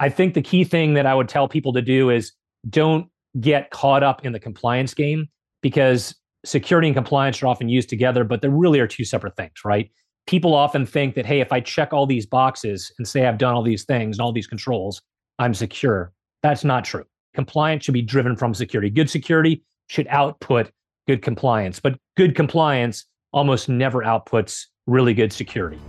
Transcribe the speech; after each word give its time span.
I 0.00 0.08
think 0.08 0.34
the 0.34 0.42
key 0.42 0.62
thing 0.62 0.94
that 0.94 1.06
I 1.06 1.14
would 1.14 1.28
tell 1.28 1.48
people 1.48 1.72
to 1.72 1.82
do 1.82 2.10
is 2.10 2.32
don't 2.68 3.08
get 3.40 3.70
caught 3.70 4.02
up 4.02 4.24
in 4.24 4.32
the 4.32 4.38
compliance 4.38 4.94
game 4.94 5.28
because 5.60 6.14
security 6.44 6.88
and 6.88 6.94
compliance 6.94 7.42
are 7.42 7.48
often 7.48 7.68
used 7.68 7.88
together, 7.88 8.22
but 8.22 8.40
they 8.40 8.48
really 8.48 8.78
are 8.78 8.86
two 8.86 9.04
separate 9.04 9.36
things, 9.36 9.64
right? 9.64 9.90
People 10.26 10.54
often 10.54 10.86
think 10.86 11.14
that, 11.16 11.26
hey, 11.26 11.40
if 11.40 11.52
I 11.52 11.60
check 11.60 11.92
all 11.92 12.06
these 12.06 12.26
boxes 12.26 12.92
and 12.98 13.08
say 13.08 13.26
I've 13.26 13.38
done 13.38 13.54
all 13.54 13.62
these 13.62 13.84
things 13.84 14.18
and 14.18 14.22
all 14.22 14.32
these 14.32 14.46
controls, 14.46 15.02
I'm 15.38 15.52
secure. 15.52 16.12
That's 16.42 16.62
not 16.64 16.84
true. 16.84 17.04
Compliance 17.34 17.84
should 17.84 17.94
be 17.94 18.02
driven 18.02 18.36
from 18.36 18.54
security. 18.54 18.90
Good 18.90 19.10
security 19.10 19.64
should 19.88 20.06
output 20.08 20.70
good 21.08 21.22
compliance, 21.22 21.80
but 21.80 21.98
good 22.16 22.36
compliance 22.36 23.04
almost 23.32 23.68
never 23.68 24.02
outputs 24.02 24.66
really 24.86 25.14
good 25.14 25.32
security. 25.32 25.80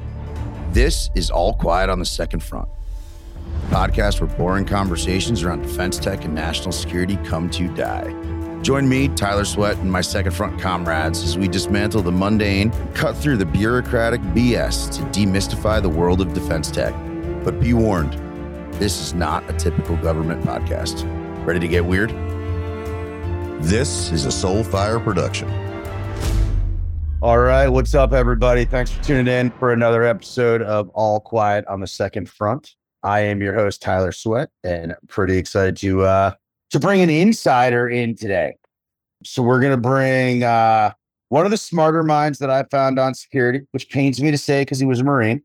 This 0.71 1.10
is 1.16 1.30
All 1.30 1.54
Quiet 1.54 1.89
on 1.89 2.00
the 2.00 2.05
Second 2.05 2.41
Front, 2.41 2.70
podcast 3.70 4.20
where 4.20 4.36
boring 4.38 4.66
conversations 4.66 5.44
around 5.44 5.62
defense 5.62 5.98
tech 5.98 6.26
and 6.26 6.36
national 6.36 6.72
security 6.72 7.18
come 7.18 7.50
to 7.52 7.68
die. 7.76 8.14
Join 8.62 8.90
me, 8.90 9.08
Tyler 9.10 9.46
Sweatt, 9.46 9.77
and 9.77 9.91
my 9.91 10.02
second 10.02 10.34
front 10.34 10.60
comrades 10.60 11.23
as 11.23 11.38
we 11.38 11.48
dismantle 11.48 12.02
the 12.02 12.12
mundane, 12.12 12.72
cut 12.94 13.16
through 13.16 13.38
the 13.38 13.46
bureaucratic 13.46 14.20
BS 14.22 14.94
to 14.98 15.04
demystify 15.18 15.82
the 15.82 15.90
world 15.90 16.20
of 16.20 16.34
defense 16.34 16.70
tech. 16.70 16.94
But 17.44 17.60
be 17.60 17.74
warned, 17.74 18.13
this 18.74 19.00
is 19.00 19.13
not 19.13 19.50
a 19.50 19.54
typical 19.54 19.96
government 19.98 20.44
podcast. 20.44 21.05
Ready 21.46 21.60
to 21.62 21.68
get 21.68 21.86
weird? 21.86 22.10
This 23.62 24.12
is 24.12 24.26
a 24.26 24.30
Soulfire 24.30 25.04
production. 25.04 25.49
All 27.22 27.40
right, 27.40 27.68
what's 27.68 27.94
up, 27.96 28.13
everybody? 28.13 28.63
Thanks 28.63 28.91
for 28.91 29.04
tuning 29.04 29.27
in 29.27 29.52
for 29.52 29.74
another 29.74 30.04
episode 30.04 30.62
of 30.62 30.90
All 30.90 31.20
Quiet 31.20 31.66
on 31.68 31.82
the 31.82 31.88
Second 31.88 32.30
Front. 32.30 32.76
I 33.03 33.21
am 33.21 33.41
your 33.41 33.53
host, 33.53 33.81
Tyler 33.81 34.12
Sweatt, 34.12 34.49
and 34.63 34.91
I'm 34.91 35.07
pretty 35.07 35.38
excited 35.38 35.77
to 35.77 36.03
uh, 36.03 36.31
to 36.71 36.80
bring 36.80 37.02
an 37.02 37.09
insider 37.09 37.87
in 37.87 38.15
today. 38.15 38.55
So 39.24 39.41
we're 39.41 39.60
to 39.62 39.77
bring 39.77 40.43
uh, 40.43 40.91
one 41.29 41.46
of 41.46 41.51
the 41.51 41.57
smarter 41.57 42.04
minds 42.04 42.40
that 42.40 42.49
I 42.49 42.63
found 42.63 42.99
on 42.99 43.13
security, 43.13 43.62
which 43.71 43.90
pains 43.90 44.21
me 44.21 44.32
to 44.32 44.37
say 44.37 44.62
because 44.62 44.79
he 44.79 44.85
was 44.85 44.99
a 44.99 45.04
Marine. 45.04 45.41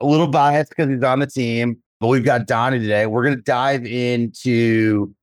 A 0.00 0.06
little 0.06 0.28
biased 0.28 0.70
because 0.70 0.88
he's 0.88 1.02
on 1.02 1.18
the 1.18 1.26
team, 1.26 1.76
but 2.00 2.08
we've 2.08 2.24
got 2.24 2.46
Donnie 2.46 2.78
today. 2.78 3.06
We're 3.06 3.24
to 3.36 3.42
dive 3.42 3.84
into 3.84 5.14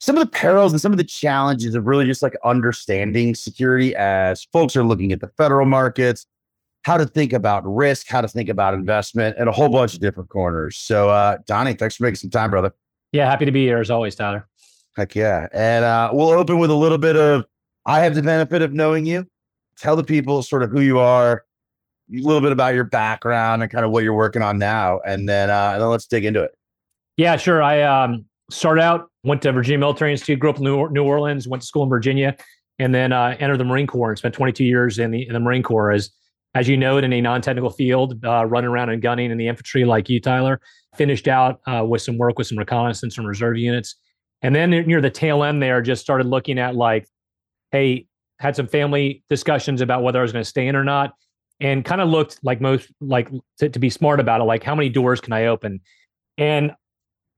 some 0.00 0.16
of 0.16 0.24
the 0.24 0.30
perils 0.30 0.72
and 0.72 0.80
some 0.80 0.92
of 0.92 0.98
the 0.98 1.04
challenges 1.04 1.74
of 1.74 1.86
really 1.86 2.04
just 2.04 2.22
like 2.22 2.36
understanding 2.44 3.34
security 3.34 3.96
as 3.96 4.44
folks 4.52 4.76
are 4.76 4.84
looking 4.84 5.10
at 5.10 5.20
the 5.20 5.28
federal 5.36 5.66
markets, 5.66 6.26
how 6.82 6.96
to 6.96 7.06
think 7.06 7.32
about 7.32 7.62
risk, 7.64 8.08
how 8.08 8.20
to 8.20 8.28
think 8.28 8.48
about 8.48 8.74
investment, 8.74 9.36
and 9.38 9.48
a 9.48 9.52
whole 9.52 9.68
bunch 9.68 9.94
of 9.94 10.00
different 10.00 10.28
corners. 10.28 10.76
So, 10.76 11.08
uh, 11.08 11.38
Donnie, 11.46 11.74
thanks 11.74 11.96
for 11.96 12.02
making 12.04 12.16
some 12.16 12.30
time, 12.30 12.50
brother. 12.50 12.74
Yeah, 13.12 13.30
happy 13.30 13.44
to 13.44 13.52
be 13.52 13.64
here 13.64 13.78
as 13.78 13.90
always, 13.90 14.14
Tyler. 14.14 14.48
Heck 14.96 15.14
yeah. 15.14 15.48
And 15.52 15.84
uh, 15.84 16.10
we'll 16.12 16.30
open 16.30 16.58
with 16.58 16.70
a 16.70 16.74
little 16.74 16.98
bit 16.98 17.16
of 17.16 17.46
I 17.86 18.00
have 18.00 18.14
the 18.14 18.22
benefit 18.22 18.62
of 18.62 18.72
knowing 18.72 19.06
you. 19.06 19.26
Tell 19.78 19.96
the 19.96 20.04
people 20.04 20.42
sort 20.42 20.62
of 20.62 20.70
who 20.70 20.80
you 20.80 20.98
are, 20.98 21.44
a 22.12 22.20
little 22.20 22.40
bit 22.40 22.52
about 22.52 22.74
your 22.74 22.84
background 22.84 23.62
and 23.62 23.70
kind 23.70 23.84
of 23.84 23.90
what 23.90 24.04
you're 24.04 24.14
working 24.14 24.42
on 24.42 24.58
now. 24.58 25.00
And 25.06 25.28
then 25.28 25.50
uh, 25.50 25.70
and 25.74 25.82
then 25.82 25.88
let's 25.88 26.06
dig 26.06 26.24
into 26.24 26.42
it. 26.42 26.52
Yeah, 27.16 27.36
sure. 27.36 27.62
I 27.62 27.82
um, 27.82 28.24
started 28.50 28.82
out, 28.82 29.10
went 29.24 29.42
to 29.42 29.52
Virginia 29.52 29.78
Military 29.78 30.12
Institute, 30.12 30.38
grew 30.38 30.50
up 30.50 30.58
in 30.58 30.64
New, 30.64 30.88
New 30.90 31.04
Orleans, 31.04 31.48
went 31.48 31.62
to 31.62 31.66
school 31.66 31.82
in 31.82 31.88
Virginia, 31.88 32.36
and 32.78 32.94
then 32.94 33.12
uh, 33.12 33.36
entered 33.38 33.58
the 33.58 33.64
Marine 33.64 33.86
Corps 33.86 34.10
and 34.10 34.18
spent 34.18 34.34
22 34.34 34.64
years 34.64 34.98
in 34.98 35.10
the 35.10 35.26
in 35.26 35.32
the 35.32 35.40
Marine 35.40 35.62
Corps 35.62 35.92
as 35.92 36.10
as 36.54 36.68
you 36.68 36.76
know, 36.76 36.98
in 36.98 37.12
a 37.12 37.20
non-technical 37.20 37.70
field, 37.70 38.22
uh, 38.24 38.44
running 38.44 38.68
around 38.68 38.90
and 38.90 39.00
gunning 39.00 39.30
in 39.30 39.38
the 39.38 39.48
infantry 39.48 39.84
like 39.84 40.08
you, 40.08 40.20
Tyler. 40.20 40.60
Finished 40.96 41.26
out 41.26 41.60
uh, 41.66 41.84
with 41.84 42.02
some 42.02 42.18
work 42.18 42.36
with 42.36 42.46
some 42.46 42.58
reconnaissance 42.58 43.16
and 43.16 43.26
reserve 43.26 43.56
units, 43.56 43.96
and 44.42 44.54
then 44.54 44.70
near 44.70 45.00
the 45.00 45.08
tail 45.08 45.42
end 45.42 45.62
there, 45.62 45.80
just 45.80 46.02
started 46.02 46.26
looking 46.26 46.58
at 46.58 46.74
like, 46.74 47.08
hey, 47.70 48.06
had 48.38 48.54
some 48.54 48.66
family 48.66 49.24
discussions 49.30 49.80
about 49.80 50.02
whether 50.02 50.18
I 50.18 50.22
was 50.22 50.32
going 50.32 50.44
to 50.44 50.48
stay 50.48 50.66
in 50.68 50.76
or 50.76 50.84
not, 50.84 51.14
and 51.60 51.82
kind 51.82 52.02
of 52.02 52.10
looked 52.10 52.40
like 52.42 52.60
most 52.60 52.90
like 53.00 53.30
to, 53.58 53.70
to 53.70 53.78
be 53.78 53.88
smart 53.88 54.20
about 54.20 54.42
it, 54.42 54.44
like 54.44 54.62
how 54.62 54.74
many 54.74 54.90
doors 54.90 55.20
can 55.20 55.32
I 55.32 55.46
open, 55.46 55.80
and 56.36 56.72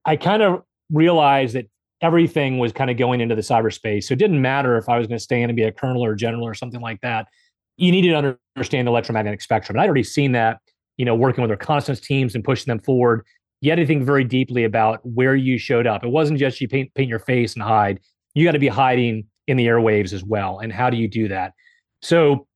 I 0.04 0.16
kind 0.16 0.42
of 0.42 0.62
realized 0.90 1.54
that 1.54 1.66
everything 2.00 2.58
was 2.58 2.72
kind 2.72 2.90
of 2.90 2.96
going 2.96 3.20
into 3.20 3.34
the 3.34 3.40
cyberspace. 3.40 4.04
So 4.04 4.14
it 4.14 4.18
didn't 4.18 4.42
matter 4.42 4.76
if 4.76 4.88
I 4.88 4.98
was 4.98 5.06
going 5.06 5.16
to 5.16 5.22
stay 5.22 5.40
in 5.40 5.48
and 5.48 5.56
be 5.56 5.62
a 5.62 5.72
colonel 5.72 6.04
or 6.04 6.12
a 6.12 6.16
general 6.16 6.44
or 6.44 6.54
something 6.54 6.80
like 6.80 7.00
that. 7.02 7.28
You 7.76 7.90
needed 7.90 8.10
to 8.10 8.38
understand 8.56 8.86
the 8.86 8.90
electromagnetic 8.90 9.42
spectrum. 9.42 9.76
And 9.76 9.82
I'd 9.82 9.86
already 9.86 10.04
seen 10.04 10.32
that, 10.32 10.58
you 10.96 11.04
know, 11.04 11.14
working 11.14 11.42
with 11.42 11.50
our 11.50 11.56
reconnaissance 11.56 12.00
teams 12.00 12.34
and 12.34 12.44
pushing 12.44 12.70
them 12.70 12.78
forward 12.78 13.24
you 13.64 13.70
had 13.70 13.76
to 13.76 13.86
think 13.86 14.04
very 14.04 14.24
deeply 14.24 14.64
about 14.64 15.00
where 15.04 15.34
you 15.34 15.56
showed 15.56 15.86
up. 15.86 16.04
It 16.04 16.10
wasn't 16.10 16.38
just 16.38 16.60
you 16.60 16.68
paint, 16.68 16.92
paint 16.94 17.08
your 17.08 17.18
face 17.18 17.54
and 17.54 17.62
hide. 17.62 17.98
You 18.34 18.44
got 18.44 18.52
to 18.52 18.58
be 18.58 18.68
hiding 18.68 19.24
in 19.46 19.56
the 19.56 19.66
airwaves 19.66 20.12
as 20.12 20.22
well. 20.22 20.58
And 20.58 20.70
how 20.70 20.90
do 20.90 20.98
you 20.98 21.08
do 21.08 21.28
that? 21.28 21.54
So 22.02 22.46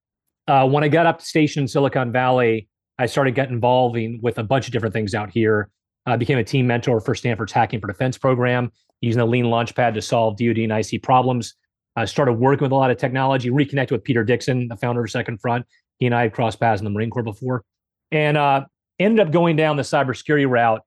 uh, 0.48 0.68
when 0.68 0.84
I 0.84 0.88
got 0.88 1.06
up 1.06 1.20
to 1.20 1.24
station 1.24 1.62
in 1.62 1.68
Silicon 1.68 2.12
Valley, 2.12 2.68
I 2.98 3.06
started 3.06 3.34
getting 3.34 3.54
involved 3.54 3.98
with 4.20 4.36
a 4.36 4.42
bunch 4.42 4.66
of 4.66 4.72
different 4.72 4.92
things 4.92 5.14
out 5.14 5.30
here. 5.30 5.70
I 6.04 6.16
became 6.16 6.36
a 6.36 6.44
team 6.44 6.66
mentor 6.66 7.00
for 7.00 7.14
Stanford's 7.14 7.52
Hacking 7.52 7.80
for 7.80 7.86
Defense 7.86 8.18
program, 8.18 8.70
using 9.00 9.18
the 9.18 9.26
Lean 9.26 9.46
Launchpad 9.46 9.94
to 9.94 10.02
solve 10.02 10.36
DoD 10.36 10.58
and 10.58 10.72
IC 10.72 11.02
problems. 11.02 11.54
I 11.98 12.04
started 12.04 12.34
working 12.34 12.64
with 12.64 12.72
a 12.72 12.76
lot 12.76 12.90
of 12.90 12.96
technology, 12.96 13.50
reconnected 13.50 13.96
with 13.96 14.04
Peter 14.04 14.24
Dixon, 14.24 14.68
the 14.68 14.76
founder 14.76 15.02
of 15.02 15.10
Second 15.10 15.40
Front. 15.40 15.66
He 15.98 16.06
and 16.06 16.14
I 16.14 16.22
had 16.22 16.32
crossed 16.32 16.60
paths 16.60 16.80
in 16.80 16.84
the 16.84 16.90
Marine 16.90 17.10
Corps 17.10 17.22
before, 17.22 17.64
and 18.12 18.36
uh, 18.36 18.64
ended 18.98 19.26
up 19.26 19.32
going 19.32 19.56
down 19.56 19.76
the 19.76 19.82
cybersecurity 19.82 20.48
route 20.48 20.82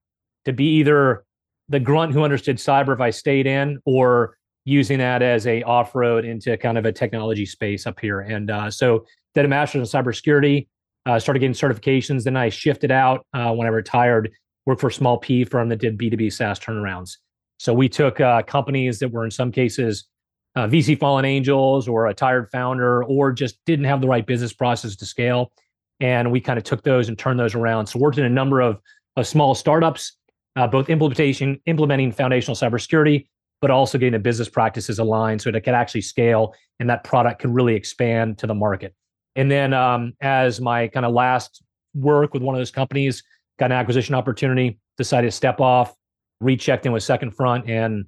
to 0.45 0.53
be 0.53 0.77
either 0.77 1.25
the 1.69 1.79
grunt 1.79 2.13
who 2.13 2.23
understood 2.23 2.57
cyber 2.57 2.93
if 2.93 3.01
I 3.01 3.09
stayed 3.09 3.45
in, 3.47 3.79
or 3.85 4.37
using 4.65 4.99
that 4.99 5.21
as 5.21 5.47
a 5.47 5.63
off 5.63 5.95
road 5.95 6.23
into 6.23 6.55
kind 6.57 6.77
of 6.77 6.85
a 6.85 6.91
technology 6.91 7.45
space 7.45 7.87
up 7.87 7.99
here. 7.99 8.21
And 8.21 8.51
uh, 8.51 8.69
so 8.69 9.05
did 9.33 9.45
a 9.45 9.47
master's 9.47 9.93
in 9.93 9.99
cybersecurity, 9.99 10.67
uh, 11.05 11.19
started 11.19 11.39
getting 11.39 11.53
certifications. 11.53 12.23
Then 12.23 12.37
I 12.37 12.49
shifted 12.49 12.91
out 12.91 13.25
uh, 13.33 13.51
when 13.53 13.67
I 13.67 13.71
retired, 13.71 14.31
worked 14.65 14.81
for 14.81 14.87
a 14.87 14.93
small 14.93 15.17
P 15.17 15.43
firm 15.43 15.69
that 15.69 15.79
did 15.79 15.97
B2B 15.97 16.31
SaaS 16.31 16.59
turnarounds. 16.59 17.17
So 17.57 17.73
we 17.73 17.89
took 17.89 18.19
uh, 18.19 18.43
companies 18.43 18.99
that 18.99 19.11
were 19.11 19.25
in 19.25 19.31
some 19.31 19.51
cases 19.51 20.07
uh, 20.55 20.67
VC 20.67 20.99
fallen 20.99 21.25
angels 21.25 21.87
or 21.87 22.07
a 22.07 22.13
tired 22.13 22.49
founder 22.51 23.03
or 23.05 23.31
just 23.31 23.57
didn't 23.65 23.85
have 23.85 24.01
the 24.01 24.07
right 24.07 24.25
business 24.25 24.53
process 24.53 24.95
to 24.95 25.05
scale. 25.05 25.51
And 25.99 26.31
we 26.31 26.41
kind 26.41 26.57
of 26.57 26.63
took 26.63 26.83
those 26.83 27.09
and 27.09 27.17
turned 27.17 27.39
those 27.39 27.55
around. 27.55 27.87
So 27.87 27.99
worked 27.99 28.17
in 28.17 28.25
a 28.25 28.29
number 28.29 28.59
of, 28.59 28.79
of 29.15 29.27
small 29.27 29.55
startups 29.55 30.17
uh, 30.55 30.67
both 30.67 30.89
implementation, 30.89 31.59
implementing 31.65 32.11
foundational 32.11 32.55
cybersecurity, 32.55 33.27
but 33.61 33.71
also 33.71 33.97
getting 33.97 34.13
the 34.13 34.19
business 34.19 34.49
practices 34.49 34.99
aligned 34.99 35.41
so 35.41 35.51
that 35.51 35.57
it 35.57 35.61
can 35.61 35.75
actually 35.75 36.01
scale 36.01 36.53
and 36.79 36.89
that 36.89 37.03
product 37.03 37.41
can 37.41 37.53
really 37.53 37.75
expand 37.75 38.37
to 38.39 38.47
the 38.47 38.55
market. 38.55 38.93
And 39.35 39.49
then 39.49 39.73
um, 39.73 40.13
as 40.21 40.59
my 40.59 40.87
kind 40.87 41.05
of 41.05 41.13
last 41.13 41.63
work 41.93 42.33
with 42.33 42.43
one 42.43 42.55
of 42.55 42.59
those 42.59 42.71
companies, 42.71 43.23
got 43.59 43.71
an 43.71 43.77
acquisition 43.77 44.15
opportunity, 44.15 44.79
decided 44.97 45.27
to 45.27 45.31
step 45.31 45.61
off, 45.61 45.95
rechecked 46.41 46.85
in 46.85 46.91
with 46.91 47.03
Second 47.03 47.31
Front, 47.31 47.69
and 47.69 48.05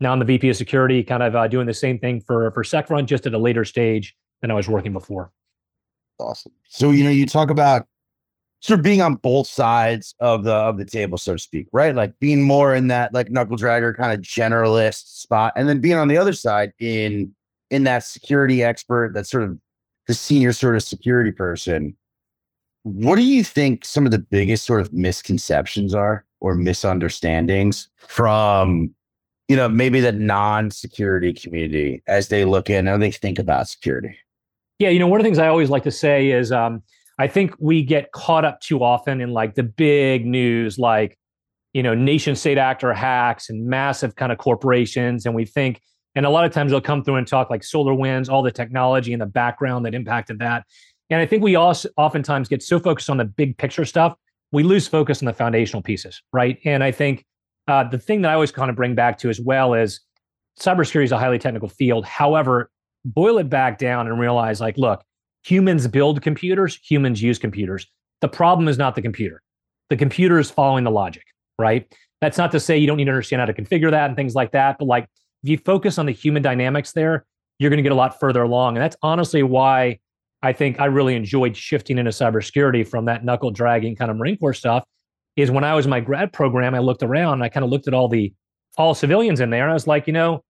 now 0.00 0.12
I'm 0.12 0.18
the 0.18 0.24
VP 0.24 0.48
of 0.48 0.56
Security, 0.56 1.02
kind 1.02 1.22
of 1.22 1.36
uh, 1.36 1.46
doing 1.46 1.66
the 1.66 1.74
same 1.74 1.98
thing 1.98 2.20
for 2.20 2.50
for 2.52 2.64
Front, 2.64 3.08
just 3.08 3.26
at 3.26 3.34
a 3.34 3.38
later 3.38 3.64
stage 3.64 4.16
than 4.40 4.50
I 4.50 4.54
was 4.54 4.68
working 4.68 4.92
before. 4.92 5.30
Awesome. 6.18 6.52
So 6.68 6.90
you 6.90 7.04
know, 7.04 7.10
you 7.10 7.26
talk 7.26 7.50
about 7.50 7.86
sort 8.60 8.78
of 8.78 8.84
being 8.84 9.00
on 9.02 9.14
both 9.16 9.46
sides 9.46 10.14
of 10.20 10.44
the 10.44 10.54
of 10.54 10.78
the 10.78 10.84
table, 10.84 11.18
so 11.18 11.34
to 11.34 11.38
speak, 11.38 11.66
right? 11.72 11.94
Like 11.94 12.18
being 12.18 12.42
more 12.42 12.74
in 12.74 12.88
that 12.88 13.12
like 13.12 13.30
knuckle 13.30 13.56
dragger 13.56 13.96
kind 13.96 14.12
of 14.12 14.20
generalist 14.20 15.20
spot, 15.20 15.52
and 15.56 15.68
then 15.68 15.80
being 15.80 15.96
on 15.96 16.08
the 16.08 16.16
other 16.16 16.32
side 16.32 16.72
in 16.78 17.34
in 17.70 17.84
that 17.84 18.04
security 18.04 18.62
expert, 18.62 19.14
that 19.14 19.26
sort 19.26 19.44
of 19.44 19.58
the 20.06 20.14
senior 20.14 20.52
sort 20.52 20.76
of 20.76 20.82
security 20.82 21.32
person. 21.32 21.96
What 22.82 23.16
do 23.16 23.22
you 23.22 23.44
think 23.44 23.84
some 23.84 24.06
of 24.06 24.10
the 24.10 24.18
biggest 24.18 24.64
sort 24.64 24.80
of 24.80 24.92
misconceptions 24.92 25.94
are 25.94 26.24
or 26.40 26.54
misunderstandings 26.54 27.88
from 27.96 28.94
you 29.50 29.56
know 29.56 29.68
maybe 29.68 29.98
the 29.98 30.12
non-security 30.12 31.32
community 31.32 32.04
as 32.06 32.28
they 32.28 32.44
look 32.44 32.70
in 32.70 32.86
and 32.86 33.02
they 33.02 33.10
think 33.10 33.36
about 33.36 33.68
security? 33.68 34.16
Yeah, 34.78 34.90
you 34.90 35.00
know, 35.00 35.08
one 35.08 35.18
of 35.18 35.24
the 35.24 35.26
things 35.26 35.40
I 35.40 35.48
always 35.48 35.70
like 35.70 35.82
to 35.82 35.90
say 35.90 36.30
is 36.30 36.52
um, 36.52 36.84
I 37.18 37.26
think 37.26 37.56
we 37.58 37.82
get 37.82 38.12
caught 38.12 38.44
up 38.44 38.60
too 38.60 38.84
often 38.84 39.20
in 39.20 39.32
like 39.32 39.56
the 39.56 39.64
big 39.64 40.24
news, 40.24 40.78
like, 40.78 41.18
you 41.72 41.82
know, 41.82 41.96
nation 41.96 42.36
state 42.36 42.58
actor 42.58 42.94
hacks 42.94 43.50
and 43.50 43.66
massive 43.66 44.14
kind 44.14 44.30
of 44.30 44.38
corporations. 44.38 45.26
And 45.26 45.34
we 45.34 45.44
think, 45.44 45.80
and 46.14 46.24
a 46.24 46.30
lot 46.30 46.44
of 46.44 46.52
times 46.52 46.70
they'll 46.70 46.80
come 46.80 47.02
through 47.02 47.16
and 47.16 47.26
talk 47.26 47.50
like 47.50 47.62
SolarWinds, 47.62 48.30
all 48.30 48.42
the 48.42 48.52
technology 48.52 49.12
and 49.12 49.20
the 49.20 49.26
background 49.26 49.84
that 49.84 49.96
impacted 49.96 50.38
that. 50.38 50.64
And 51.10 51.20
I 51.20 51.26
think 51.26 51.42
we 51.42 51.56
also 51.56 51.88
oftentimes 51.96 52.48
get 52.48 52.62
so 52.62 52.78
focused 52.78 53.10
on 53.10 53.16
the 53.16 53.24
big 53.24 53.58
picture 53.58 53.84
stuff, 53.84 54.14
we 54.52 54.62
lose 54.62 54.86
focus 54.86 55.20
on 55.20 55.26
the 55.26 55.34
foundational 55.34 55.82
pieces, 55.82 56.22
right? 56.32 56.56
And 56.64 56.84
I 56.84 56.92
think 56.92 57.24
uh, 57.70 57.84
the 57.84 57.98
thing 57.98 58.22
that 58.22 58.30
I 58.30 58.34
always 58.34 58.52
kind 58.52 58.68
of 58.68 58.76
bring 58.76 58.94
back 58.94 59.18
to 59.18 59.30
as 59.30 59.40
well 59.40 59.74
is 59.74 60.00
cybersecurity 60.58 61.04
is 61.04 61.12
a 61.12 61.18
highly 61.18 61.38
technical 61.38 61.68
field. 61.68 62.04
However, 62.04 62.70
boil 63.04 63.38
it 63.38 63.48
back 63.48 63.78
down 63.78 64.06
and 64.06 64.18
realize 64.18 64.60
like, 64.60 64.76
look, 64.76 65.04
Humans 65.44 65.88
build 65.88 66.20
computers, 66.22 66.78
humans 66.82 67.22
use 67.22 67.38
computers. 67.38 67.86
The 68.20 68.28
problem 68.28 68.68
is 68.68 68.76
not 68.76 68.94
the 68.94 69.02
computer. 69.02 69.42
The 69.88 69.96
computer 69.96 70.38
is 70.38 70.50
following 70.50 70.84
the 70.84 70.90
logic, 70.90 71.24
right? 71.58 71.92
That's 72.20 72.36
not 72.36 72.52
to 72.52 72.60
say 72.60 72.76
you 72.76 72.86
don't 72.86 72.98
need 72.98 73.06
to 73.06 73.10
understand 73.10 73.40
how 73.40 73.46
to 73.46 73.54
configure 73.54 73.90
that 73.90 74.08
and 74.08 74.16
things 74.16 74.34
like 74.34 74.52
that, 74.52 74.76
but 74.78 74.84
like 74.84 75.04
if 75.42 75.48
you 75.48 75.56
focus 75.56 75.96
on 75.98 76.04
the 76.04 76.12
human 76.12 76.42
dynamics 76.42 76.92
there, 76.92 77.24
you're 77.58 77.70
going 77.70 77.78
to 77.78 77.82
get 77.82 77.92
a 77.92 77.96
lot 77.96 78.20
further 78.20 78.42
along. 78.42 78.76
And 78.76 78.82
that's 78.82 78.96
honestly 79.02 79.42
why 79.42 79.98
I 80.42 80.52
think 80.52 80.78
I 80.78 80.86
really 80.86 81.14
enjoyed 81.14 81.56
shifting 81.56 81.96
into 81.96 82.10
cybersecurity 82.10 82.86
from 82.86 83.06
that 83.06 83.24
knuckle 83.24 83.50
dragging 83.50 83.96
kind 83.96 84.10
of 84.10 84.18
Marine 84.18 84.36
Corps 84.36 84.54
stuff. 84.54 84.84
Is 85.36 85.50
when 85.50 85.64
I 85.64 85.74
was 85.74 85.86
in 85.86 85.90
my 85.90 86.00
grad 86.00 86.32
program, 86.32 86.74
I 86.74 86.80
looked 86.80 87.02
around 87.02 87.34
and 87.34 87.44
I 87.44 87.48
kind 87.48 87.64
of 87.64 87.70
looked 87.70 87.88
at 87.88 87.94
all 87.94 88.08
the 88.08 88.32
all 88.76 88.94
civilians 88.94 89.40
in 89.40 89.50
there, 89.50 89.62
and 89.62 89.70
I 89.70 89.74
was 89.74 89.86
like, 89.86 90.06
you 90.06 90.12
know, 90.12 90.44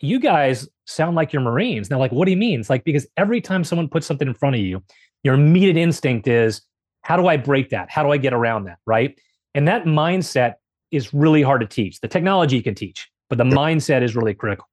you 0.00 0.18
guys 0.18 0.68
sound 0.86 1.16
like 1.16 1.32
you're 1.32 1.42
Marines. 1.42 1.90
Now, 1.90 1.98
like, 1.98 2.12
what 2.12 2.24
do 2.24 2.30
you 2.30 2.36
mean? 2.36 2.60
It's 2.60 2.70
like 2.70 2.84
because 2.84 3.06
every 3.16 3.40
time 3.40 3.64
someone 3.64 3.88
puts 3.88 4.06
something 4.06 4.26
in 4.26 4.34
front 4.34 4.56
of 4.56 4.60
you, 4.60 4.82
your 5.22 5.34
immediate 5.34 5.76
instinct 5.76 6.26
is, 6.26 6.62
how 7.02 7.16
do 7.16 7.26
I 7.26 7.36
break 7.36 7.70
that? 7.70 7.90
How 7.90 8.02
do 8.02 8.10
I 8.10 8.16
get 8.16 8.32
around 8.32 8.64
that? 8.64 8.78
Right. 8.86 9.18
And 9.54 9.68
that 9.68 9.84
mindset 9.84 10.54
is 10.90 11.14
really 11.14 11.42
hard 11.42 11.60
to 11.60 11.66
teach. 11.66 12.00
The 12.00 12.08
technology 12.08 12.56
you 12.56 12.62
can 12.62 12.74
teach, 12.74 13.08
but 13.28 13.38
the 13.38 13.44
mindset 13.44 14.02
is 14.02 14.16
really 14.16 14.34
critical. 14.34 14.66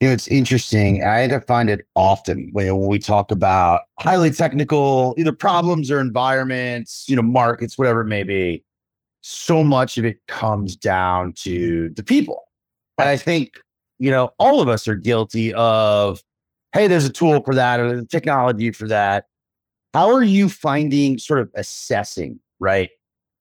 You 0.00 0.06
know, 0.06 0.14
it's 0.14 0.28
interesting. 0.28 1.02
I 1.02 1.18
had 1.18 1.30
to 1.30 1.40
find 1.40 1.68
it 1.68 1.84
often 1.96 2.50
when 2.52 2.86
we 2.86 3.00
talk 3.00 3.32
about 3.32 3.82
highly 3.98 4.30
technical, 4.30 5.14
either 5.18 5.32
problems 5.32 5.90
or 5.90 5.98
environments, 5.98 7.04
you 7.08 7.16
know, 7.16 7.22
markets, 7.22 7.76
whatever 7.76 8.02
it 8.02 8.06
may 8.06 8.22
be. 8.22 8.62
So 9.22 9.64
much 9.64 9.98
of 9.98 10.04
it 10.04 10.18
comes 10.28 10.76
down 10.76 11.32
to 11.38 11.90
the 11.90 12.04
people. 12.04 12.44
And 12.96 13.08
I 13.08 13.16
think, 13.16 13.58
you 13.98 14.12
know, 14.12 14.30
all 14.38 14.60
of 14.60 14.68
us 14.68 14.86
are 14.86 14.94
guilty 14.94 15.52
of, 15.54 16.22
hey, 16.72 16.86
there's 16.86 17.04
a 17.04 17.10
tool 17.10 17.42
for 17.42 17.56
that 17.56 17.80
or 17.80 17.88
there's 17.88 18.06
technology 18.06 18.70
for 18.70 18.86
that. 18.86 19.26
How 19.94 20.12
are 20.12 20.22
you 20.22 20.48
finding 20.48 21.18
sort 21.18 21.40
of 21.40 21.50
assessing, 21.56 22.38
right? 22.60 22.90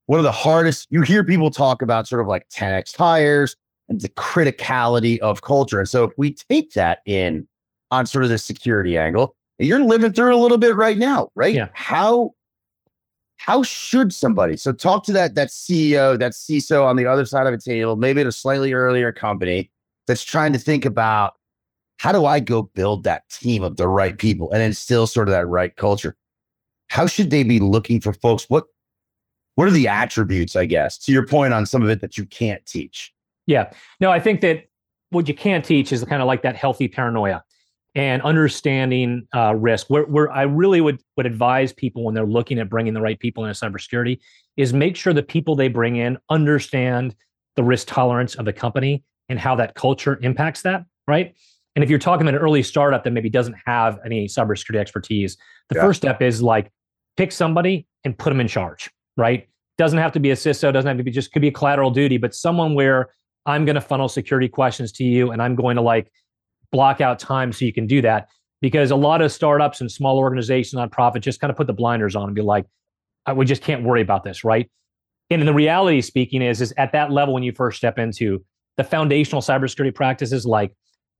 One 0.07 0.19
of 0.19 0.23
the 0.23 0.31
hardest, 0.31 0.87
you 0.89 1.03
hear 1.03 1.23
people 1.23 1.51
talk 1.51 1.83
about 1.83 2.07
sort 2.07 2.21
of 2.21 2.27
like 2.27 2.49
10x 2.49 2.97
hires, 2.97 3.55
and 3.89 4.01
the 4.01 4.09
criticality 4.09 5.17
of 5.19 5.41
culture. 5.41 5.79
And 5.79 5.89
so 5.89 6.03
if 6.03 6.11
we 6.17 6.33
take 6.33 6.73
that 6.73 6.99
in 7.05 7.47
on 7.91 8.05
sort 8.05 8.23
of 8.23 8.29
the 8.29 8.37
security 8.37 8.97
angle, 8.97 9.35
you're 9.59 9.83
living 9.83 10.13
through 10.13 10.35
a 10.35 10.37
little 10.37 10.57
bit 10.57 10.75
right 10.75 10.97
now, 10.97 11.29
right? 11.35 11.55
Yeah. 11.55 11.69
How 11.73 12.33
how 13.37 13.63
should 13.63 14.13
somebody 14.13 14.57
so 14.57 14.71
talk 14.71 15.03
to 15.05 15.13
that 15.13 15.35
that 15.35 15.49
CEO, 15.49 16.17
that 16.19 16.33
CISO 16.33 16.83
on 16.83 16.95
the 16.95 17.05
other 17.05 17.25
side 17.25 17.47
of 17.47 17.53
a 17.53 17.57
table, 17.57 17.95
maybe 17.95 18.21
at 18.21 18.27
a 18.27 18.31
slightly 18.31 18.73
earlier 18.73 19.11
company 19.11 19.71
that's 20.05 20.23
trying 20.23 20.53
to 20.53 20.59
think 20.59 20.85
about 20.85 21.33
how 21.97 22.11
do 22.11 22.25
I 22.25 22.39
go 22.39 22.63
build 22.63 23.03
that 23.03 23.27
team 23.29 23.63
of 23.63 23.77
the 23.77 23.87
right 23.87 24.17
people 24.17 24.51
and 24.51 24.61
instill 24.61 25.07
sort 25.07 25.27
of 25.27 25.33
that 25.33 25.47
right 25.47 25.75
culture? 25.75 26.15
How 26.89 27.07
should 27.07 27.29
they 27.29 27.43
be 27.43 27.59
looking 27.59 28.01
for 28.01 28.13
folks? 28.13 28.45
What 28.49 28.65
what 29.55 29.67
are 29.67 29.71
the 29.71 29.87
attributes, 29.87 30.55
I 30.55 30.65
guess, 30.65 30.99
to 30.99 31.11
your 31.11 31.25
point 31.25 31.53
on 31.53 31.65
some 31.65 31.81
of 31.81 31.89
it 31.89 32.01
that 32.01 32.17
you 32.17 32.25
can't 32.25 32.63
teach? 32.65 33.11
Yeah. 33.47 33.71
No, 33.99 34.11
I 34.11 34.19
think 34.19 34.41
that 34.41 34.65
what 35.09 35.27
you 35.27 35.33
can't 35.33 35.65
teach 35.65 35.91
is 35.91 36.03
kind 36.03 36.21
of 36.21 36.27
like 36.27 36.43
that 36.43 36.55
healthy 36.55 36.87
paranoia 36.87 37.43
and 37.95 38.21
understanding 38.21 39.27
uh, 39.35 39.55
risk. 39.55 39.87
Where, 39.89 40.03
where 40.03 40.31
I 40.31 40.43
really 40.43 40.81
would 40.81 41.01
would 41.15 41.25
advise 41.25 41.73
people 41.73 42.03
when 42.03 42.13
they're 42.13 42.25
looking 42.25 42.59
at 42.59 42.69
bringing 42.69 42.93
the 42.93 43.01
right 43.01 43.19
people 43.19 43.45
into 43.45 43.59
cybersecurity 43.59 44.19
is 44.55 44.73
make 44.73 44.95
sure 44.95 45.13
the 45.13 45.23
people 45.23 45.55
they 45.55 45.69
bring 45.69 45.95
in 45.95 46.17
understand 46.29 47.15
the 47.55 47.63
risk 47.63 47.87
tolerance 47.87 48.35
of 48.35 48.45
the 48.45 48.53
company 48.53 49.03
and 49.29 49.39
how 49.39 49.55
that 49.55 49.73
culture 49.73 50.19
impacts 50.21 50.61
that. 50.61 50.85
Right. 51.07 51.33
And 51.75 51.83
if 51.83 51.89
you're 51.89 51.99
talking 51.99 52.27
about 52.27 52.35
an 52.35 52.41
early 52.41 52.63
startup 52.63 53.03
that 53.03 53.11
maybe 53.11 53.29
doesn't 53.29 53.55
have 53.65 53.99
any 54.05 54.27
cybersecurity 54.27 54.77
expertise, 54.77 55.37
the 55.69 55.75
yeah. 55.75 55.81
first 55.81 56.01
step 56.01 56.21
is 56.21 56.41
like 56.41 56.71
pick 57.17 57.31
somebody 57.31 57.87
and 58.03 58.17
put 58.17 58.29
them 58.29 58.39
in 58.39 58.47
charge. 58.47 58.89
Right. 59.15 59.47
Doesn't 59.77 59.99
have 59.99 60.11
to 60.13 60.19
be 60.19 60.31
a 60.31 60.35
CISO. 60.35 60.73
Doesn't 60.73 60.87
have 60.87 60.97
to 60.97 61.03
be 61.03 61.11
just 61.11 61.31
could 61.31 61.41
be 61.41 61.47
a 61.47 61.51
collateral 61.51 61.91
duty, 61.91 62.17
but 62.17 62.35
someone 62.35 62.73
where 62.73 63.09
I'm 63.47 63.65
going 63.65 63.75
to 63.75 63.81
funnel 63.81 64.09
security 64.09 64.47
questions 64.47 64.91
to 64.93 65.03
you 65.03 65.31
and 65.31 65.41
I'm 65.41 65.55
going 65.55 65.77
to 65.77 65.81
like 65.81 66.11
block 66.71 67.01
out 67.01 67.17
time 67.17 67.51
so 67.51 67.65
you 67.65 67.73
can 67.73 67.87
do 67.87 68.01
that. 68.03 68.27
Because 68.61 68.91
a 68.91 68.95
lot 68.95 69.21
of 69.21 69.31
startups 69.31 69.81
and 69.81 69.91
small 69.91 70.17
organizations, 70.17 70.79
nonprofits 70.79 71.21
just 71.21 71.39
kind 71.39 71.49
of 71.51 71.57
put 71.57 71.67
the 71.67 71.73
blinders 71.73 72.15
on 72.15 72.25
and 72.25 72.35
be 72.35 72.41
like, 72.41 72.65
we 73.35 73.45
just 73.45 73.61
can't 73.61 73.83
worry 73.83 74.01
about 74.01 74.23
this, 74.23 74.43
right? 74.43 74.69
And 75.29 75.47
the 75.47 75.53
reality 75.53 76.01
speaking 76.01 76.41
is, 76.41 76.61
is 76.61 76.73
at 76.77 76.91
that 76.93 77.11
level 77.11 77.33
when 77.33 77.43
you 77.43 77.51
first 77.51 77.77
step 77.77 77.99
into 77.99 78.43
the 78.77 78.83
foundational 78.83 79.41
cybersecurity 79.41 79.93
practices 79.93 80.45
like 80.45 80.73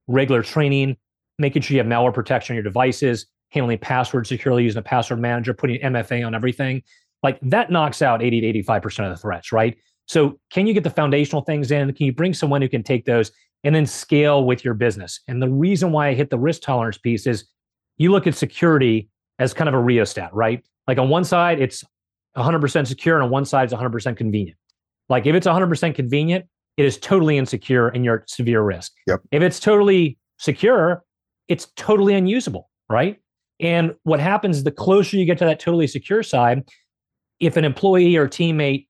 regular 0.08 0.42
training, 0.42 0.96
making 1.38 1.62
sure 1.62 1.76
you 1.76 1.80
have 1.80 1.88
malware 1.88 2.14
protection 2.14 2.54
on 2.54 2.56
your 2.56 2.64
devices, 2.64 3.28
handling 3.50 3.78
passwords 3.78 4.30
securely 4.30 4.64
using 4.64 4.80
a 4.80 4.84
password 4.84 5.20
manager, 5.20 5.54
putting 5.54 5.80
MFA 5.82 6.26
on 6.26 6.34
everything, 6.34 6.82
like 7.24 7.40
that 7.42 7.72
knocks 7.72 8.02
out 8.02 8.22
80 8.22 8.54
to 8.54 8.64
85% 8.64 9.06
of 9.06 9.10
the 9.12 9.18
threats, 9.18 9.52
right? 9.52 9.78
So, 10.08 10.40
can 10.52 10.68
you 10.68 10.74
get 10.74 10.84
the 10.84 10.90
foundational 10.90 11.42
things 11.42 11.72
in? 11.72 11.94
Can 11.94 12.06
you 12.06 12.14
bring 12.14 12.34
someone 12.34 12.62
who 12.62 12.70
can 12.70 12.84
take 12.84 13.06
those 13.06 13.32
and 13.64 13.76
then 13.76 13.86
scale 13.86 14.46
with 14.46 14.66
your 14.66 14.74
business? 14.74 15.20
And 15.28 15.42
the 15.42 15.50
reason 15.50 15.92
why 15.92 16.08
I 16.08 16.14
hit 16.14 16.30
the 16.30 16.40
risk 16.40 16.62
tolerance 16.62 16.98
piece 16.98 17.28
is 17.28 17.46
you 17.98 18.12
look 18.12 18.28
at 18.28 18.36
security 18.36 19.10
as 19.40 19.54
kind 19.54 19.68
of 19.68 19.74
a 19.74 19.80
rheostat, 19.80 20.34
right? 20.34 20.64
Like 20.88 20.98
on 20.98 21.10
one 21.10 21.24
side, 21.24 21.60
it's 21.60 21.84
100% 22.36 22.88
secure, 22.88 23.16
and 23.16 23.24
on 23.24 23.30
one 23.30 23.46
side, 23.46 23.66
it's 23.66 23.74
100% 23.74 24.18
convenient. 24.18 24.58
Like 25.10 25.26
if 25.26 25.36
it's 25.36 25.48
100% 25.48 25.96
convenient, 25.96 26.46
it 26.78 26.86
is 26.86 26.98
totally 26.98 27.38
insecure 27.38 27.88
and 27.90 28.06
you're 28.06 28.20
at 28.20 28.30
severe 28.30 28.62
risk. 28.62 28.94
Yep. 29.08 29.22
If 29.32 29.42
it's 29.42 29.60
totally 29.60 30.18
secure, 30.38 31.04
it's 31.48 31.68
totally 31.76 32.14
unusable, 32.14 32.70
right? 32.90 33.20
And 33.60 33.96
what 34.04 34.20
happens 34.20 34.64
the 34.64 34.72
closer 34.72 35.18
you 35.18 35.26
get 35.26 35.40
to 35.40 35.46
that 35.46 35.60
totally 35.60 35.88
secure 35.88 36.22
side, 36.22 36.70
if 37.40 37.58
an 37.58 37.66
employee 37.66 38.16
or 38.16 38.28
teammate 38.28 38.88